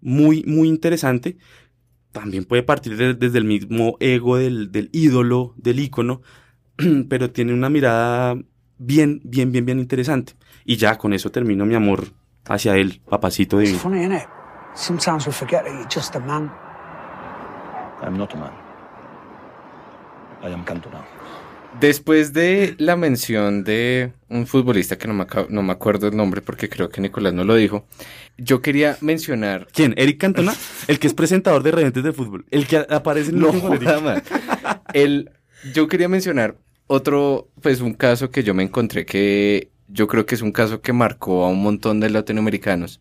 [0.00, 1.36] Muy, muy interesante.
[2.12, 6.22] También puede partir de- desde el mismo ego del, del ídolo, del ícono,
[7.08, 8.36] pero tiene una mirada
[8.78, 10.34] bien, bien, bien, bien interesante.
[10.64, 12.04] Y ya con eso termino mi amor
[12.46, 13.82] hacia él, papacito It's divino.
[13.82, 14.28] funny, isn't it?
[14.74, 16.50] Sometimes we forget that you're just a man.
[18.02, 18.52] I'm not a man.
[20.42, 21.02] I am Cantona.
[21.80, 26.16] Después de la mención de un futbolista que no me, acabo- no me acuerdo el
[26.16, 27.86] nombre porque creo que Nicolás no lo dijo,
[28.38, 29.66] yo quería mencionar...
[29.72, 29.92] ¿Quién?
[29.96, 30.54] ¿Eric Cantona?
[30.88, 32.46] El que es presentador de Reventes de Fútbol.
[32.50, 33.52] El que aparece en el No,
[34.00, 34.22] man.
[34.92, 35.30] El,
[35.74, 36.56] yo quería mencionar
[36.86, 40.80] otro, pues un caso que yo me encontré que yo creo que es un caso
[40.80, 43.00] que marcó a un montón de latinoamericanos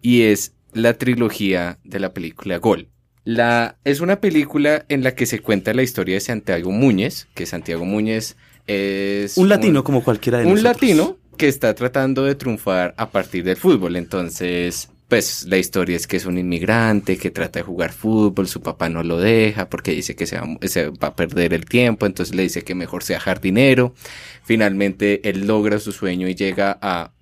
[0.00, 2.88] y es la trilogía de la película Gol.
[3.24, 7.46] La, es una película en la que se cuenta la historia de Santiago Muñez, que
[7.46, 9.36] Santiago Muñez es...
[9.36, 10.74] Un latino como cualquiera de un nosotros.
[10.74, 13.96] latino que está tratando de triunfar a partir del fútbol.
[13.96, 18.62] Entonces, pues la historia es que es un inmigrante que trata de jugar fútbol, su
[18.62, 22.06] papá no lo deja porque dice que se va, se va a perder el tiempo,
[22.06, 23.94] entonces le dice que mejor sea jardinero.
[24.42, 27.12] Finalmente él logra su sueño y llega a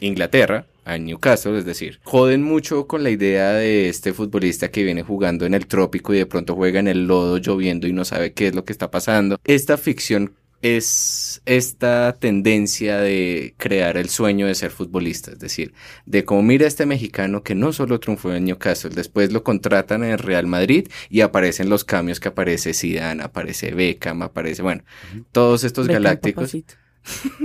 [0.00, 5.02] Inglaterra, a Newcastle, es decir, joden mucho con la idea de este futbolista que viene
[5.02, 8.32] jugando en el trópico y de pronto juega en el lodo lloviendo y no sabe
[8.32, 9.38] qué es lo que está pasando.
[9.44, 15.74] Esta ficción es esta tendencia de crear el sueño de ser futbolista, es decir,
[16.06, 20.12] de como mira este mexicano que no solo triunfó en Newcastle, después lo contratan en
[20.12, 24.84] el Real Madrid y aparecen los cambios que aparece Zidane, aparece Beckham, aparece, bueno,
[25.32, 26.56] todos estos Beckham, galácticos.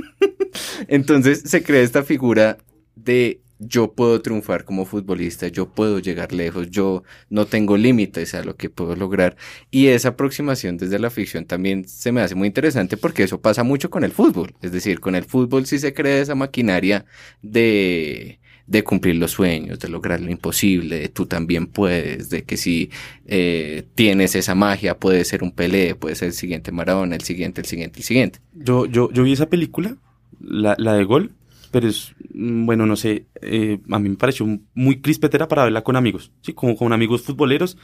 [0.87, 2.59] Entonces se crea esta figura
[3.07, 8.43] de yo puedo triunfar como futbolista, yo puedo llegar lejos, yo no tengo límites a
[8.43, 9.35] lo que puedo lograr.
[9.71, 13.63] Y esa aproximación desde la ficción también se me hace muy interesante porque eso pasa
[13.63, 14.53] mucho con el fútbol.
[14.61, 17.05] Es decir, con el fútbol sí se crea esa maquinaria
[17.41, 18.39] de,
[18.85, 22.91] cumplir los sueños, de lograr lo imposible, de tú también puedes, de que si
[23.25, 27.61] eh, tienes esa magia, puedes ser un Pelé, puedes ser el siguiente Maradona, el siguiente,
[27.61, 28.39] el siguiente, el siguiente.
[28.53, 29.97] Yo, yo, vi esa película,
[30.39, 31.31] la, la de Gol,
[31.77, 35.83] pero es, mm, bueno, no sé, eh, a mí me pareció muy crispetera para verla
[35.83, 36.53] con amigos, ¿sí?
[36.53, 37.77] Como con amigos futboleros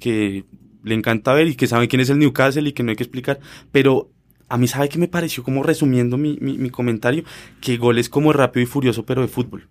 [0.00, 0.44] que
[0.82, 3.04] le encanta ver y que saben quién es el Newcastle y que no hay que
[3.04, 3.38] explicar,
[3.70, 4.10] pero
[4.48, 7.22] a mí sabe que me pareció como resumiendo mi, mi, mi comentario,
[7.60, 9.68] que Gol es como rápido y furioso, pero de fútbol.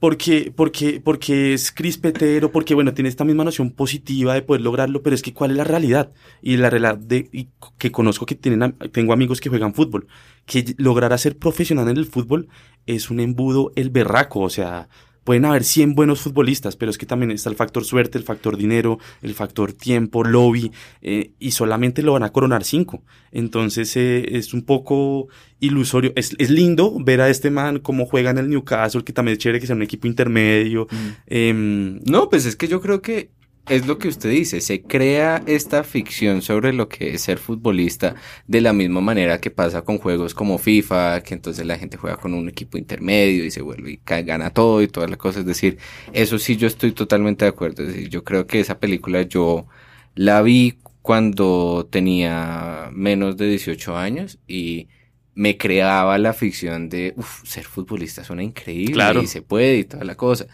[0.00, 5.02] Porque, porque, porque es crispetero, porque bueno, tiene esta misma noción positiva de poder lograrlo,
[5.02, 6.10] pero es que cuál es la realidad.
[6.40, 10.08] Y la realidad de, y que conozco que tienen, tengo amigos que juegan fútbol,
[10.46, 12.48] que lograr ser profesional en el fútbol
[12.86, 14.88] es un embudo el berraco, o sea,
[15.24, 18.56] pueden haber 100 buenos futbolistas, pero es que también está el factor suerte, el factor
[18.56, 23.02] dinero, el factor tiempo, lobby, eh, y solamente lo van a coronar 5.
[23.32, 25.28] Entonces eh, es un poco
[25.60, 26.12] ilusorio.
[26.16, 29.38] Es, es lindo ver a este man cómo juega en el Newcastle, que también es
[29.38, 30.86] chévere que sea un equipo intermedio.
[31.26, 33.30] Em, No, pues es que yo creo que
[33.68, 38.16] es lo que usted dice, se crea esta ficción sobre lo que es ser futbolista
[38.48, 42.16] de la misma manera que pasa con juegos como FIFA, que entonces la gente juega
[42.16, 45.40] con un equipo intermedio y se vuelve y gana todo y todas las cosas.
[45.42, 45.78] Es decir,
[46.12, 47.82] eso sí yo estoy totalmente de acuerdo.
[47.84, 49.66] Es decir, yo creo que esa película yo
[50.14, 54.88] la vi cuando tenía menos de 18 años y
[55.34, 59.22] me creaba la ficción de, uff, ser futbolista suena increíble Claro.
[59.22, 60.46] y se puede y toda la cosa.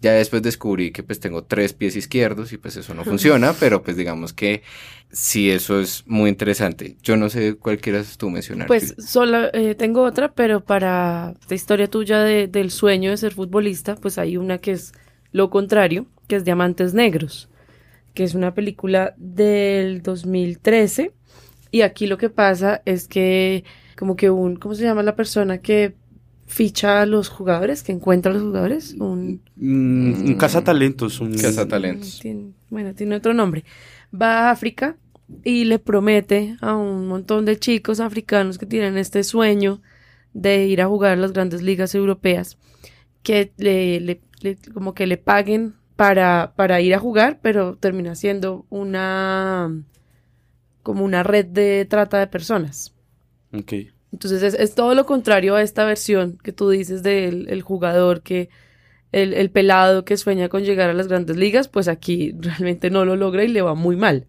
[0.00, 3.82] Ya después descubrí que pues tengo tres pies izquierdos y pues eso no funciona, pero
[3.82, 4.62] pues digamos que
[5.10, 6.96] sí, eso es muy interesante.
[7.02, 8.66] Yo no sé cuál quieras tú mencionar.
[8.66, 13.32] Pues sola, eh, tengo otra, pero para esta historia tuya de- del sueño de ser
[13.32, 14.92] futbolista, pues hay una que es
[15.32, 17.48] lo contrario, que es Diamantes Negros,
[18.14, 21.12] que es una película del 2013.
[21.70, 23.64] Y aquí lo que pasa es que
[23.96, 25.94] como que un, ¿cómo se llama la persona que
[26.46, 28.94] ficha a los jugadores, que encuentra a los jugadores?
[28.98, 32.18] Un, mm, un cazatalentos, un Cazatalentos.
[32.20, 33.64] tiene- bueno, tiene otro nombre.
[34.14, 34.96] Va a África
[35.44, 39.82] y le promete a un montón de chicos africanos que tienen este sueño
[40.32, 42.58] de ir a jugar a las grandes ligas europeas
[43.22, 48.14] que le, le- le- como que le paguen para, para ir a jugar, pero termina
[48.14, 49.72] siendo una
[50.82, 52.94] como una red de trata de personas.
[53.52, 53.72] Ok.
[54.12, 58.22] Entonces es, es todo lo contrario a esta versión que tú dices del el jugador
[58.22, 58.48] que
[59.12, 63.04] el, el pelado que sueña con llegar a las grandes ligas, pues aquí realmente no
[63.04, 64.26] lo logra y le va muy mal.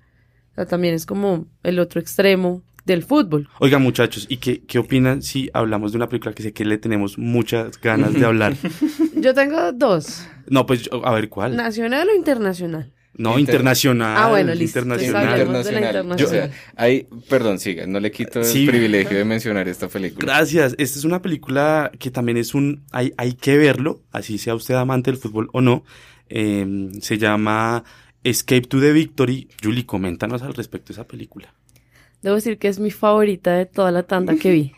[0.52, 3.50] O sea, también es como el otro extremo del fútbol.
[3.60, 6.78] Oigan, muchachos, ¿y qué, qué opinan si hablamos de una película que sé que le
[6.78, 8.56] tenemos muchas ganas de hablar?
[9.16, 11.56] Yo tengo dos, No, pues a ver cuál.
[11.58, 12.94] nacional o internacional.
[13.18, 14.16] No, Inter- internacional.
[14.18, 14.80] Ah, bueno, listo.
[14.80, 15.28] Internacional.
[15.28, 16.26] Hablemos de la Yo, internacional.
[16.26, 20.26] o sea, ahí, perdón, siga, no le quito el privilegio de mencionar esta película.
[20.26, 20.76] Gracias.
[20.78, 22.84] Esta es una película que también es un.
[22.92, 25.84] Hay, hay que verlo, así sea usted amante del fútbol o no.
[26.30, 27.84] Eh, se llama
[28.24, 29.48] Escape to the Victory.
[29.64, 31.54] Julie, coméntanos al respecto de esa película.
[32.22, 34.72] Debo decir que es mi favorita de toda la tanda que vi.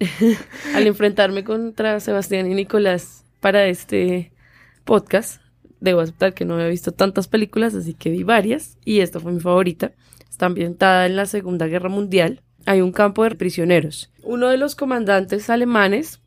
[0.74, 4.32] Al enfrentarme contra Sebastián y Nicolás para este
[4.84, 5.40] podcast,
[5.84, 9.32] debo aceptar que no había visto tantas películas, así que vi varias y esta fue
[9.32, 9.92] mi favorita.
[10.30, 12.40] Está ambientada en la Segunda Guerra Mundial.
[12.66, 14.10] Hay un campo de prisioneros.
[14.22, 16.20] Uno de los comandantes alemanes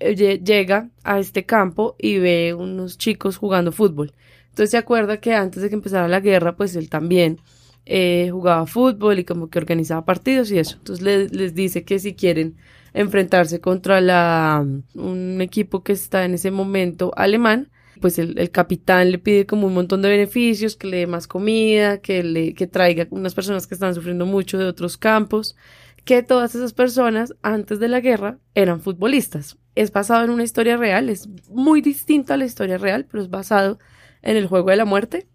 [0.00, 4.12] eh, lle- llega a este campo y ve unos chicos jugando fútbol.
[4.50, 7.38] Entonces se acuerda que antes de que empezara la guerra, pues él también
[7.86, 10.76] eh, jugaba fútbol y como que organizaba partidos y eso.
[10.78, 12.56] Entonces le- les dice que si quieren
[12.92, 19.18] enfrentarse contra la, un equipo que está en ese momento alemán, pues el, capitán le
[19.18, 23.06] pide como un montón de beneficios, que le dé más comida, que le que traiga
[23.10, 25.56] unas personas que están sufriendo mucho de otros campos,
[26.04, 29.58] que todas esas personas antes de la guerra eran futbolistas.
[29.76, 33.30] es basado en una historia real, es muy distinta a la historia real, pero es
[33.30, 33.78] basado
[34.22, 35.28] en el juego de la muerte,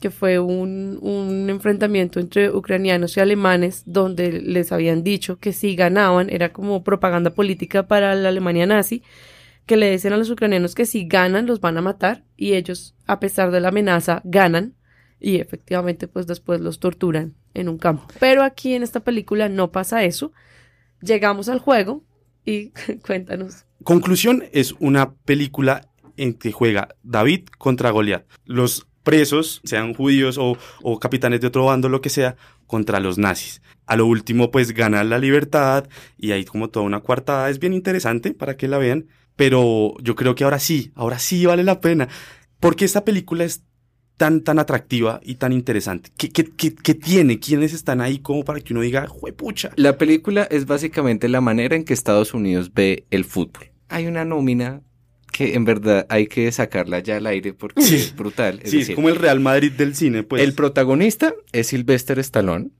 [0.00, 6.30] que fue un enfrentamiento entre ucranianos y alemanes donde les habían dicho que si ganaban
[6.30, 9.02] era como propaganda política para la Alemania nazi,
[9.66, 12.94] que le dicen a los ucranianos que si ganan los van a matar y ellos
[13.06, 14.74] a pesar de la amenaza ganan
[15.18, 18.06] y efectivamente pues después los torturan en un campo.
[18.20, 20.32] Pero aquí en esta película no pasa eso.
[21.00, 22.04] Llegamos al juego
[22.44, 22.70] y
[23.06, 23.64] cuéntanos.
[23.82, 28.24] Conclusión es una película en que juega David contra Goliat.
[28.44, 33.18] Los presos, sean judíos o, o, capitanes de otro bando, lo que sea, contra los
[33.18, 33.62] nazis.
[33.86, 37.48] A lo último, pues gana la libertad y hay como toda una cuartada.
[37.48, 41.46] Es bien interesante para que la vean, pero yo creo que ahora sí, ahora sí
[41.46, 42.08] vale la pena.
[42.58, 43.62] Porque esta película es
[44.16, 46.10] tan, tan atractiva y tan interesante?
[46.16, 47.38] ¿Qué, qué, qué, qué tiene?
[47.38, 49.70] ¿Quiénes están ahí como para que uno diga, juepucha?
[49.76, 53.70] La película es básicamente la manera en que Estados Unidos ve el fútbol.
[53.88, 54.80] Hay una nómina
[55.32, 57.96] que en verdad hay que sacarla ya al aire porque Sí.
[57.96, 58.60] es brutal.
[58.62, 60.42] Es sí, decir, es como el Real Madrid del cine, pues.
[60.42, 62.70] el protagonista es Sylvester Stallone.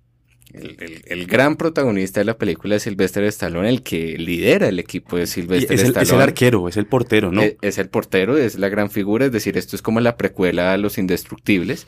[0.56, 4.78] El, el- el gran protagonista de la película es Sylvester Stallone, el que lidera el
[4.78, 6.02] equipo de Sylvester es, el, Stallone.
[6.08, 7.42] es el arquero, es el portero, ¿no?
[7.42, 10.72] Eh, Es, el portero, es la gran figura, es decir, esto es como la precuela
[10.72, 11.86] a Los Indestructibles.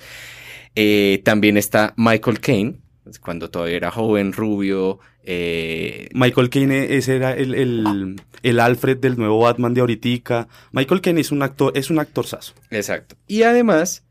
[0.75, 2.77] Eh, también está Michael Caine,
[3.21, 4.99] cuando todavía era joven, rubio.
[5.25, 10.47] eh, Michael Caine, ese era el, el, el Alfred del nuevo Batman de ahoritica.
[10.73, 12.53] Michael Caine es un actor, es un actorzazo.
[12.71, 13.17] exacto.
[13.27, 14.05] Y además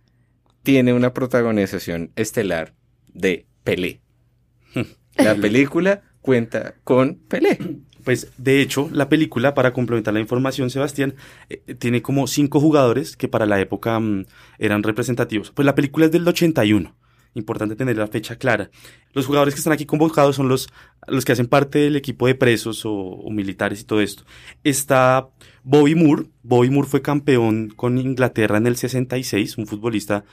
[0.63, 2.73] tiene una protagonización estelar
[3.13, 4.01] de Pelé.
[5.17, 7.57] La película cuenta con Pelé.
[8.03, 11.15] Pues de hecho, la película, para complementar la información, Sebastián,
[11.49, 14.25] eh, tiene como cinco jugadores que para la época mm,
[14.59, 15.51] eran representativos.
[15.51, 16.95] Pues la película es del 81.
[17.33, 18.69] Importante tener la fecha clara.
[19.11, 20.69] Los jugadores que están aquí convocados son los,
[21.07, 24.23] los que hacen parte del equipo de presos o, o militares y todo esto.
[24.63, 25.27] Está
[25.63, 26.27] Bobby Moore.
[26.43, 30.23] Bobby Moore fue campeón con Inglaterra en el 66, un futbolista,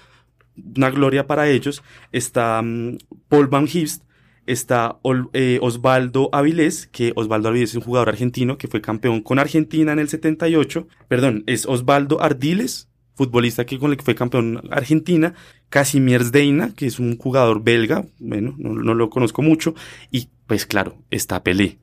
[0.76, 1.82] una gloria para ellos.
[2.12, 4.04] Está mm, Paul Van Hist,
[4.46, 4.98] está
[5.32, 9.92] eh, Osvaldo Avilés, que Osvaldo Avilés es un jugador argentino que fue campeón con Argentina
[9.92, 10.86] en el 78.
[11.08, 15.34] Perdón, es Osvaldo Ardiles, futbolista que con el que fue campeón Argentina.
[15.68, 19.74] Casimir Deina, que es un jugador belga, bueno, no, no lo conozco mucho.
[20.10, 21.78] Y pues claro, está Pelé.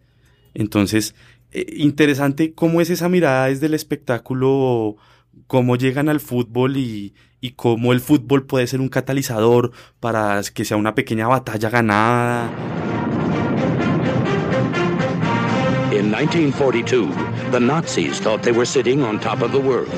[0.54, 1.16] Entonces,
[1.52, 4.96] eh, interesante cómo es esa mirada desde el espectáculo,
[5.48, 10.66] cómo llegan al fútbol y, y cómo el fútbol puede ser un catalizador para que
[10.66, 12.50] sea una pequeña batalla ganada.
[15.92, 17.10] In 1942,
[17.52, 19.92] the Nazis thought they were sitting on top of the world,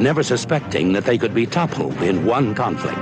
[0.00, 2.96] never suspecting that they could be toppled in one conflict,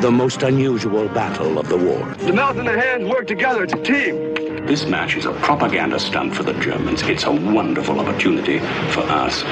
[0.00, 2.02] the most unusual battle of the war.
[2.20, 3.64] The mouth and the hands work together.
[3.64, 4.34] It's a team.
[4.66, 7.02] This match is a propaganda stunt for the Germans.
[7.02, 8.60] It's a wonderful opportunity
[8.90, 9.44] for us.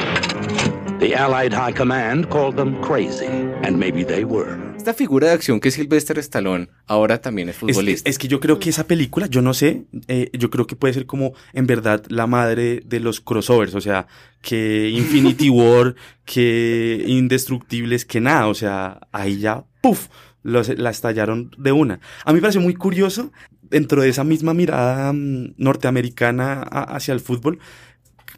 [1.03, 3.27] The Allied High Command called them crazy,
[3.65, 4.57] and maybe they were.
[4.77, 8.09] Esta figura de acción que es Sylvester Stallone ahora también es Es, futbolista.
[8.09, 10.95] es que yo creo que esa película, yo no sé, eh, yo creo que puede
[10.95, 14.07] ser como en verdad la madre de los crossovers, o sea,
[14.43, 20.07] que Infinity War, que Indestructibles, que nada, o sea, ahí ya, puff,
[20.45, 21.99] los, la estallaron de una.
[22.25, 27.13] A mí me pareció muy curioso, dentro de esa misma mirada mm, norteamericana a- hacia
[27.15, 27.59] el fútbol,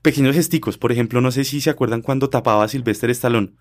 [0.05, 3.53] pequeños gesticos, por ejemplo, no sé si se acuerdan cuando tapaba a Sylvester Stallone.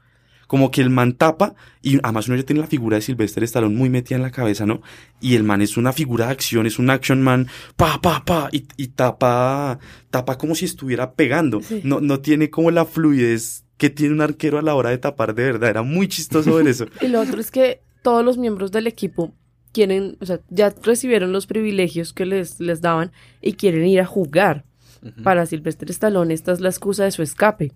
[0.45, 3.73] Como que el man tapa, y además uno ya tiene la figura de Sylvester Stallone
[3.73, 4.81] muy metida en la cabeza, ¿no?
[5.21, 8.49] Y el man es una figura de acción, es un action man, pa, pa, pa,
[8.51, 9.79] y, y tapa,
[10.11, 11.61] tapa como si estuviera pegando.
[11.61, 11.79] Sí.
[11.85, 15.33] No, no tiene como la fluidez que tiene un arquero a la hora de tapar
[15.33, 15.69] de verdad.
[15.69, 16.87] Era muy chistoso ver eso.
[17.01, 19.33] Y lo otro es que todos los miembros del equipo
[19.71, 24.05] quieren, o sea, ya recibieron los privilegios que les, les daban y quieren ir a
[24.05, 24.65] jugar.
[25.23, 27.71] Para Silvestre Stallone esta es la excusa de su escape.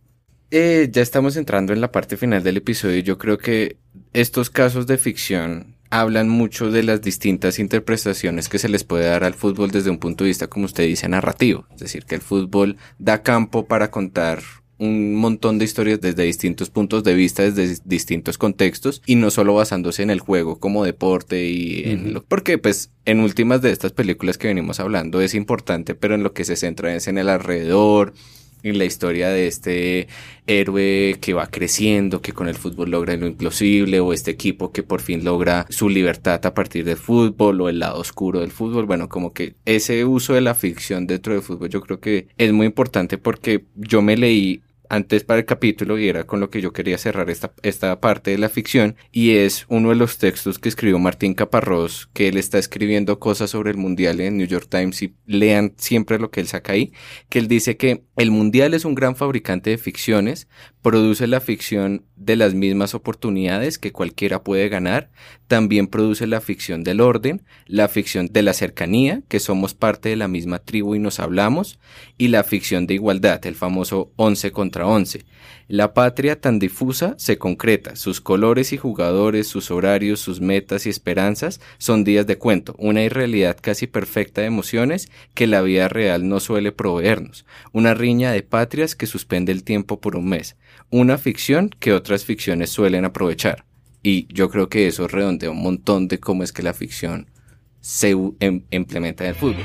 [0.52, 3.76] Eh, ya estamos entrando en la parte final del episodio yo creo que
[4.14, 9.24] estos casos de ficción hablan mucho de las distintas interpretaciones que se les puede dar
[9.24, 11.66] al fútbol desde un punto de vista, como usted dice, narrativo.
[11.74, 14.42] Es decir, que el fútbol da campo para contar
[14.80, 19.56] un montón de historias desde distintos puntos de vista, desde distintos contextos y no solo
[19.56, 23.92] basándose en el juego como deporte y en lo porque pues en últimas de estas
[23.92, 27.30] películas que venimos hablando es importante, pero en lo que se centra es en el
[27.30, 28.14] alrededor,
[28.64, 30.08] en la historia de este
[30.46, 34.84] héroe que va creciendo, que con el fútbol logra lo imposible, o este equipo que
[34.84, 38.86] por fin logra su libertad a partir del fútbol, o el lado oscuro del fútbol.
[38.86, 42.52] Bueno, como que ese uso de la ficción dentro del fútbol yo creo que es
[42.52, 46.62] muy importante porque yo me leí antes para el capítulo y era con lo que
[46.62, 50.60] yo quería cerrar esta, esta parte de la ficción y es uno de los textos
[50.60, 54.68] que escribió Martín Caparrós, que él está escribiendo cosas sobre el Mundial en New York
[54.70, 56.92] Times y lean siempre lo que él saca ahí,
[57.30, 60.48] que él dice que el Mundial es un gran fabricante de ficciones,
[60.88, 65.10] produce la ficción de las mismas oportunidades que cualquiera puede ganar,
[65.48, 70.16] también produce la ficción del orden, la ficción de la cercanía, que somos parte de
[70.16, 71.78] la misma tribu y nos hablamos,
[72.18, 75.26] y la ficción de igualdad, el famoso 11 contra 11.
[75.68, 80.90] La patria tan difusa se concreta, sus colores y jugadores, sus horarios, sus metas y
[80.90, 86.30] esperanzas son días de cuento, una irrealidad casi perfecta de emociones que la vida real
[86.30, 90.56] no suele proveernos, una riña de patrias que suspende el tiempo por un mes,
[90.90, 93.66] una ficción que otras ficciones suelen aprovechar.
[94.04, 97.30] Y yo creo que eso redondea un montón de cómo es que la ficción
[97.82, 99.64] se em, implementa en el fútbol.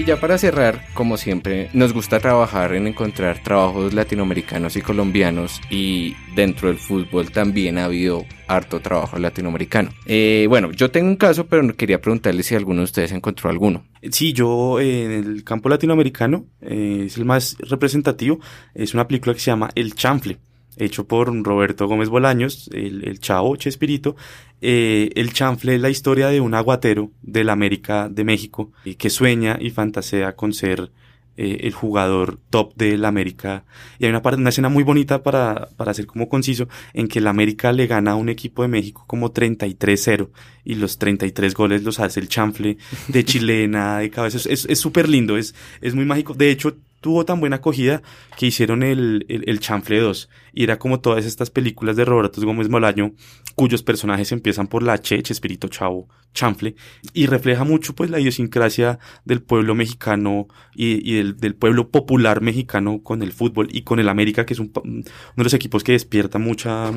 [0.00, 5.60] Y ya para cerrar, como siempre, nos gusta trabajar en encontrar trabajos latinoamericanos y colombianos
[5.68, 9.90] y dentro del fútbol también ha habido harto trabajo latinoamericano.
[10.06, 13.84] Eh, bueno, yo tengo un caso, pero quería preguntarle si alguno de ustedes encontró alguno.
[14.10, 18.40] Sí, yo eh, en el campo latinoamericano eh, es el más representativo.
[18.74, 20.38] Es una película que se llama El Chanfle
[20.84, 24.16] hecho por Roberto Gómez Bolaños, el, el chavo Chespirito.
[24.60, 29.08] Eh, el chanfle es la historia de un aguatero de la América de México que
[29.08, 30.90] sueña y fantasea con ser
[31.36, 33.64] eh, el jugador top de la América.
[33.98, 37.22] Y hay una, parte, una escena muy bonita para, para ser como conciso, en que
[37.22, 40.28] la América le gana a un equipo de México como 33-0
[40.64, 42.76] y los 33 goles los hace el chanfle
[43.08, 44.50] de chilena, de cabeza.
[44.50, 46.34] Es súper lindo, es, es muy mágico.
[46.34, 48.02] De hecho, tuvo tan buena acogida
[48.36, 50.28] que hicieron el, el, el, Chanfle 2.
[50.52, 53.12] Y era como todas estas películas de Roberto Gómez Molaño,
[53.54, 56.74] cuyos personajes empiezan por la Che, Espíritu Chavo, Chanfle,
[57.12, 62.40] y refleja mucho pues la idiosincrasia del pueblo mexicano y, y del, del, pueblo popular
[62.40, 65.02] mexicano con el fútbol y con el América, que es un, uno
[65.36, 66.92] de los equipos que despierta mucha,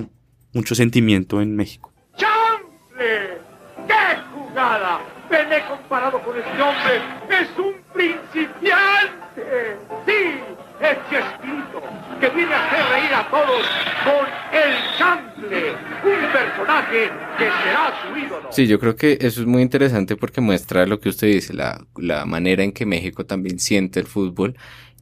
[0.53, 1.93] mucho sentimiento en México.
[2.17, 3.39] ¡Chanfle!
[3.87, 5.01] ¡Qué jugada!
[5.29, 9.77] Pelé comparado con este hombre es un principiante.
[10.05, 10.39] Sí,
[10.81, 11.81] es Chespirito,
[12.19, 13.65] que viene a hacer reír a todos
[14.03, 15.71] con el chample,
[16.03, 18.51] un personaje que será su ídolo.
[18.51, 21.85] Sí, yo creo que eso es muy interesante porque muestra lo que usted dice, la,
[21.95, 24.55] la manera en que México también siente el fútbol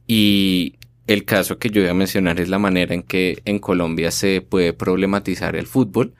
[0.06, 4.10] y el caso que yo voy a mencionar es la manera en que en Colombia
[4.10, 6.14] se puede problematizar el fútbol,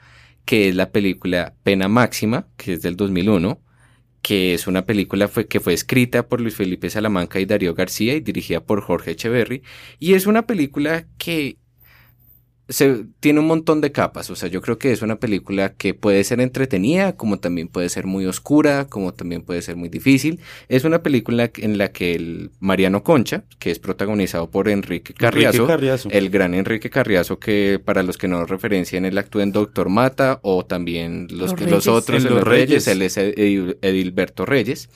[0.44, 3.60] que es la película Pena Máxima, que es del 2001,
[4.22, 8.14] que es una película fue, que fue escrita por Luis Felipe Salamanca y Darío García
[8.14, 9.62] y dirigida por Jorge Echeverry.
[9.98, 11.58] Y es una película que
[12.72, 15.94] se, tiene un montón de capas, o sea, yo creo que es una película que
[15.94, 20.40] puede ser entretenida, como también puede ser muy oscura, como también puede ser muy difícil.
[20.68, 25.58] Es una película en la que el Mariano Concha, que es protagonizado por Enrique Carriazo,
[25.58, 26.08] Enrique Carriazo.
[26.10, 30.40] el gran Enrique Carriazo, que para los que no referencian, él actúa en Doctor Mata
[30.42, 31.70] o también los, Los que, Reyes.
[31.72, 32.88] los otros En en Los Los Reyes, Reyes.
[32.88, 34.88] él es Edil- Edilberto Reyes.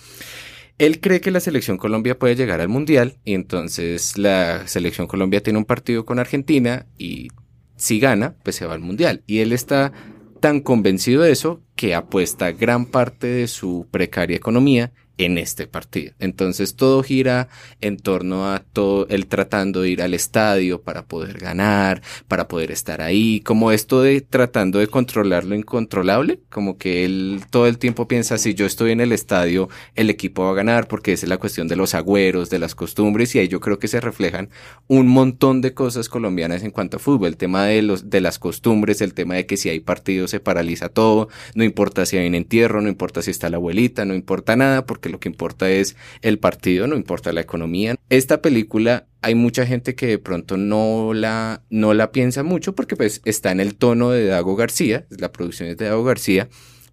[0.79, 5.43] Él cree que la selección Colombia puede llegar al Mundial y entonces la selección Colombia
[5.43, 7.29] tiene un partido con Argentina y
[7.77, 9.23] si gana, pues se va al Mundial.
[9.27, 9.93] Y él está
[10.41, 16.13] tan convencido de eso que apuesta gran parte de su precaria economía en este partido.
[16.19, 17.49] Entonces todo gira
[17.81, 22.71] en torno a todo el tratando de ir al estadio para poder ganar, para poder
[22.71, 27.79] estar ahí, como esto de tratando de controlar lo incontrolable, como que él todo el
[27.79, 31.27] tiempo piensa si yo estoy en el estadio, el equipo va a ganar porque esa
[31.27, 34.01] es la cuestión de los agüeros, de las costumbres y ahí yo creo que se
[34.01, 34.51] reflejan
[34.87, 38.39] un montón de cosas colombianas en cuanto a fútbol, el tema de los de las
[38.39, 42.29] costumbres, el tema de que si hay partidos se paraliza todo, no importa si hay
[42.29, 45.71] un entierro, no importa si está la abuelita, no importa nada porque lo que importa
[45.71, 47.97] es el partido, no importa la economía.
[48.09, 52.97] Esta película hay mucha gente que de pronto no la no la piensa mucho porque
[52.97, 56.49] pues está en el tono de Dago García, la producción es de Dago García.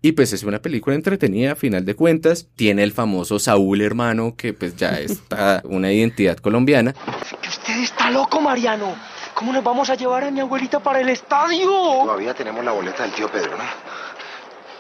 [0.06, 2.50] Y pues es una película entretenida, a final de cuentas.
[2.58, 6.94] Tiene el famoso Saúl hermano, que pues ya está una identidad colombiana.
[7.42, 8.96] Que usted está loco, Mariano.
[9.34, 11.70] ¿Cómo nos vamos a llevar a mi abuelita para el estadio?
[11.70, 13.64] Todavía tenemos la boleta del tío Pedro, ¿no?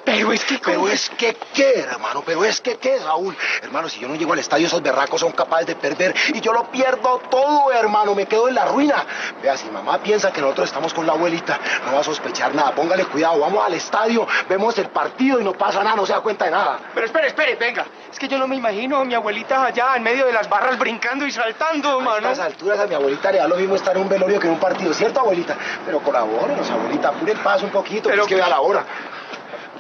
[0.06, 0.60] Pero es que...
[0.60, 3.36] Pero es que qué, hermano, pero es que qué, Raúl.
[3.62, 6.52] Hermano, si yo no llego al estadio, esos berracos son capaces de perder y yo
[6.54, 8.14] lo pierdo todo, hermano.
[8.14, 9.06] Me quedo en la ruina.
[9.42, 12.72] Vea, si mamá piensa que nosotros estamos con la abuelita, no va a sospechar nada.
[12.76, 16.20] Póngale cuidado, vamos al estadio, vemos el partido y no pasa nada, no se da
[16.22, 16.80] cuenta de nada.
[16.94, 17.86] Pero espere, espere, venga.
[18.12, 20.78] Es que yo no me imagino a mi abuelita allá en medio de las barras
[20.78, 22.30] brincando y saltando, A mano.
[22.30, 24.54] estas alturas a mi abuelita le da lo mismo estar en un velorio que en
[24.54, 25.56] un partido, ¿cierto, abuelita?
[25.86, 28.86] Pero colabórenos, abuelita, apure el paso un poquito, pero es que vea la hora.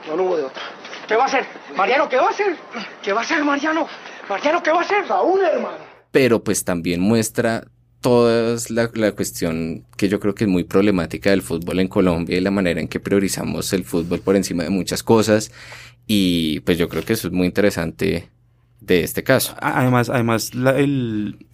[0.07, 0.61] No, no hubo de otra.
[1.07, 1.45] ¿Qué va a hacer?
[1.75, 2.55] Mariano, ¿qué va a hacer?
[3.01, 3.87] ¿Qué va a hacer, Mariano?
[4.29, 5.05] Mariano, ¿qué va a hacer?
[5.07, 5.77] Raúl, hermano.
[6.11, 7.65] pero pues también muestra
[8.01, 12.37] toda la, la cuestión que yo creo que es muy problemática del fútbol en Colombia
[12.37, 15.51] y la manera en que priorizamos el fútbol por encima de muchas cosas
[16.05, 18.29] y pues yo creo que eso es muy interesante
[18.81, 19.55] de este caso.
[19.61, 21.47] Además, además la- el,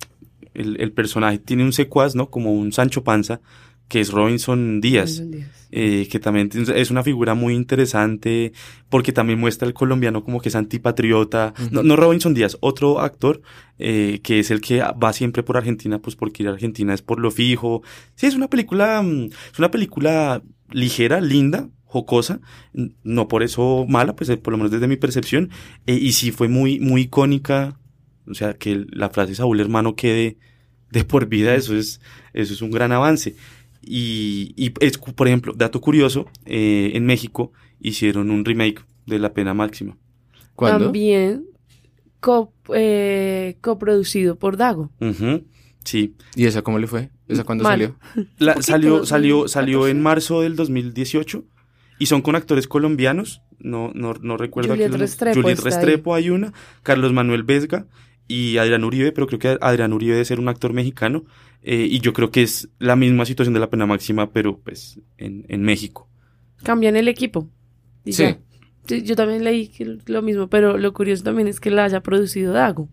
[0.56, 2.30] el, el personaje tiene un secuaz, ¿no?
[2.32, 3.41] Como un Sancho Panza,
[3.89, 5.17] que es Robinson Díaz.
[5.17, 5.67] Robinson Díaz.
[5.71, 8.53] eh, que también es una figura muy interesante
[8.87, 11.53] porque también muestra al colombiano como que es antipatriota.
[11.71, 13.41] no, no Robinson Díaz, otro actor
[13.81, 17.01] eh, que es el que va siempre por Argentina, pues porque ir a Argentina es
[17.01, 17.81] por lo fijo.
[18.15, 22.41] Sí, es una película, mm, es una película ligera, linda, jocosa,
[23.03, 25.49] no por eso mala, pues eh, por lo menos desde mi percepción,
[25.87, 27.79] eh, y sí fue muy, muy icónica,
[28.27, 30.37] o sea, que la frase Saúl hermano quede
[30.91, 32.01] de por vida, eso es,
[32.33, 33.35] eso es un gran avance.
[33.82, 39.34] Y, y es, por ejemplo, dato curioso, eh, en México hicieron un remake de La
[39.34, 39.97] Pena Máxima.
[40.57, 41.45] También
[42.19, 44.91] co- eh, coproducido por Dago.
[45.86, 46.15] Sí.
[46.36, 47.09] ¿Y esa cómo le fue?
[47.27, 47.73] ¿Esa cuándo Mal.
[47.73, 47.95] salió?
[48.38, 49.09] La- poquito, salió, 2014.
[49.09, 51.45] salió, salió en marzo del 2018
[51.99, 53.41] y son con actores colombianos.
[53.59, 55.75] No, no, no recuerdo Juliet Restrepo Juliet está ahí.
[55.75, 56.53] Restrepo hay una,
[56.84, 57.88] Carlos Manuel Vesga
[58.27, 61.23] y Adrián Uribe, pero creo que Adrián Uribe debe ser un actor mexicano.
[61.64, 64.99] Eh, y yo creo que es la misma situación de la pena máxima, pero pues
[65.18, 66.10] en, en México.
[66.64, 67.49] Cambian el equipo.
[68.05, 68.36] y Sí.
[69.03, 72.53] Yo también leí que lo mismo, pero lo curioso también es que la haya producido
[72.53, 72.89] Dago.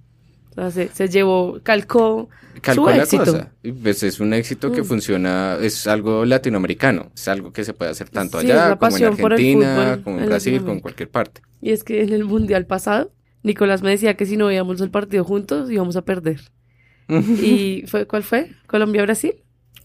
[0.50, 2.28] O sea, se, se llevó, calcó,
[2.60, 3.24] Calcó su la éxito.
[3.24, 3.52] cosa.
[3.82, 4.84] Pues es un éxito que Mm.
[4.84, 8.78] funciona, es algo latinoamericano, es algo que se puede hacer tanto Sí, allá como en
[8.78, 11.40] pasión por el Argentina, fútbol como en en Brasil, como en cualquier parte.
[11.62, 13.12] Y es que en el mundial pasado,
[13.42, 16.40] Nicolás me decía que si no veíamos el partido juntos íbamos a perder.
[17.42, 18.50] ¿Y fue cuál fue?
[18.66, 19.34] Colombia-Brasil.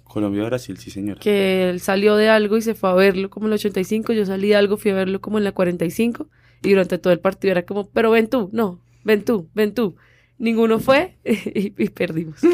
[0.03, 1.19] Colombia-Brasil, sí señora.
[1.19, 4.13] Que él salió de algo y se fue a verlo como en el 85.
[4.13, 6.27] Yo salí de algo, fui a verlo como en la 45.
[6.63, 9.95] Y durante todo el partido era como, pero ven tú, no, ven tú, ven tú.
[10.37, 12.39] Ninguno fue y, y perdimos.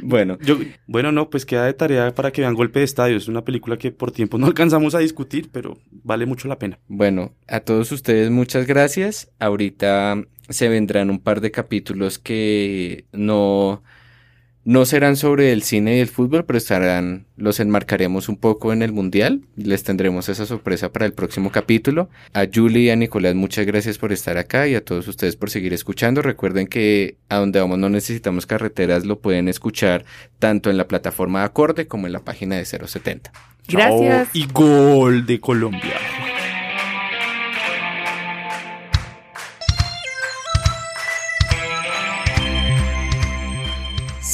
[0.00, 3.16] Bueno, Yo, bueno, no, pues queda de tarea para que vean Golpe de Estadio.
[3.16, 6.78] Es una película que por tiempo no alcanzamos a discutir, pero vale mucho la pena.
[6.88, 9.32] Bueno, a todos ustedes muchas gracias.
[9.38, 13.82] Ahorita se vendrán un par de capítulos que no,
[14.64, 18.82] no serán sobre el cine y el fútbol, pero estarán, los enmarcaremos un poco en
[18.82, 19.42] el mundial.
[19.56, 22.08] Les tendremos esa sorpresa para el próximo capítulo.
[22.32, 25.50] A Julie y a Nicolás, muchas gracias por estar acá y a todos ustedes por
[25.50, 26.22] seguir escuchando.
[26.22, 30.04] Recuerden que a donde vamos no necesitamos carreteras, lo pueden escuchar
[30.38, 33.32] tanto en la plataforma de acorde como en la página de 070.
[33.68, 34.32] Gracias.
[34.32, 35.94] Chao y gol de Colombia.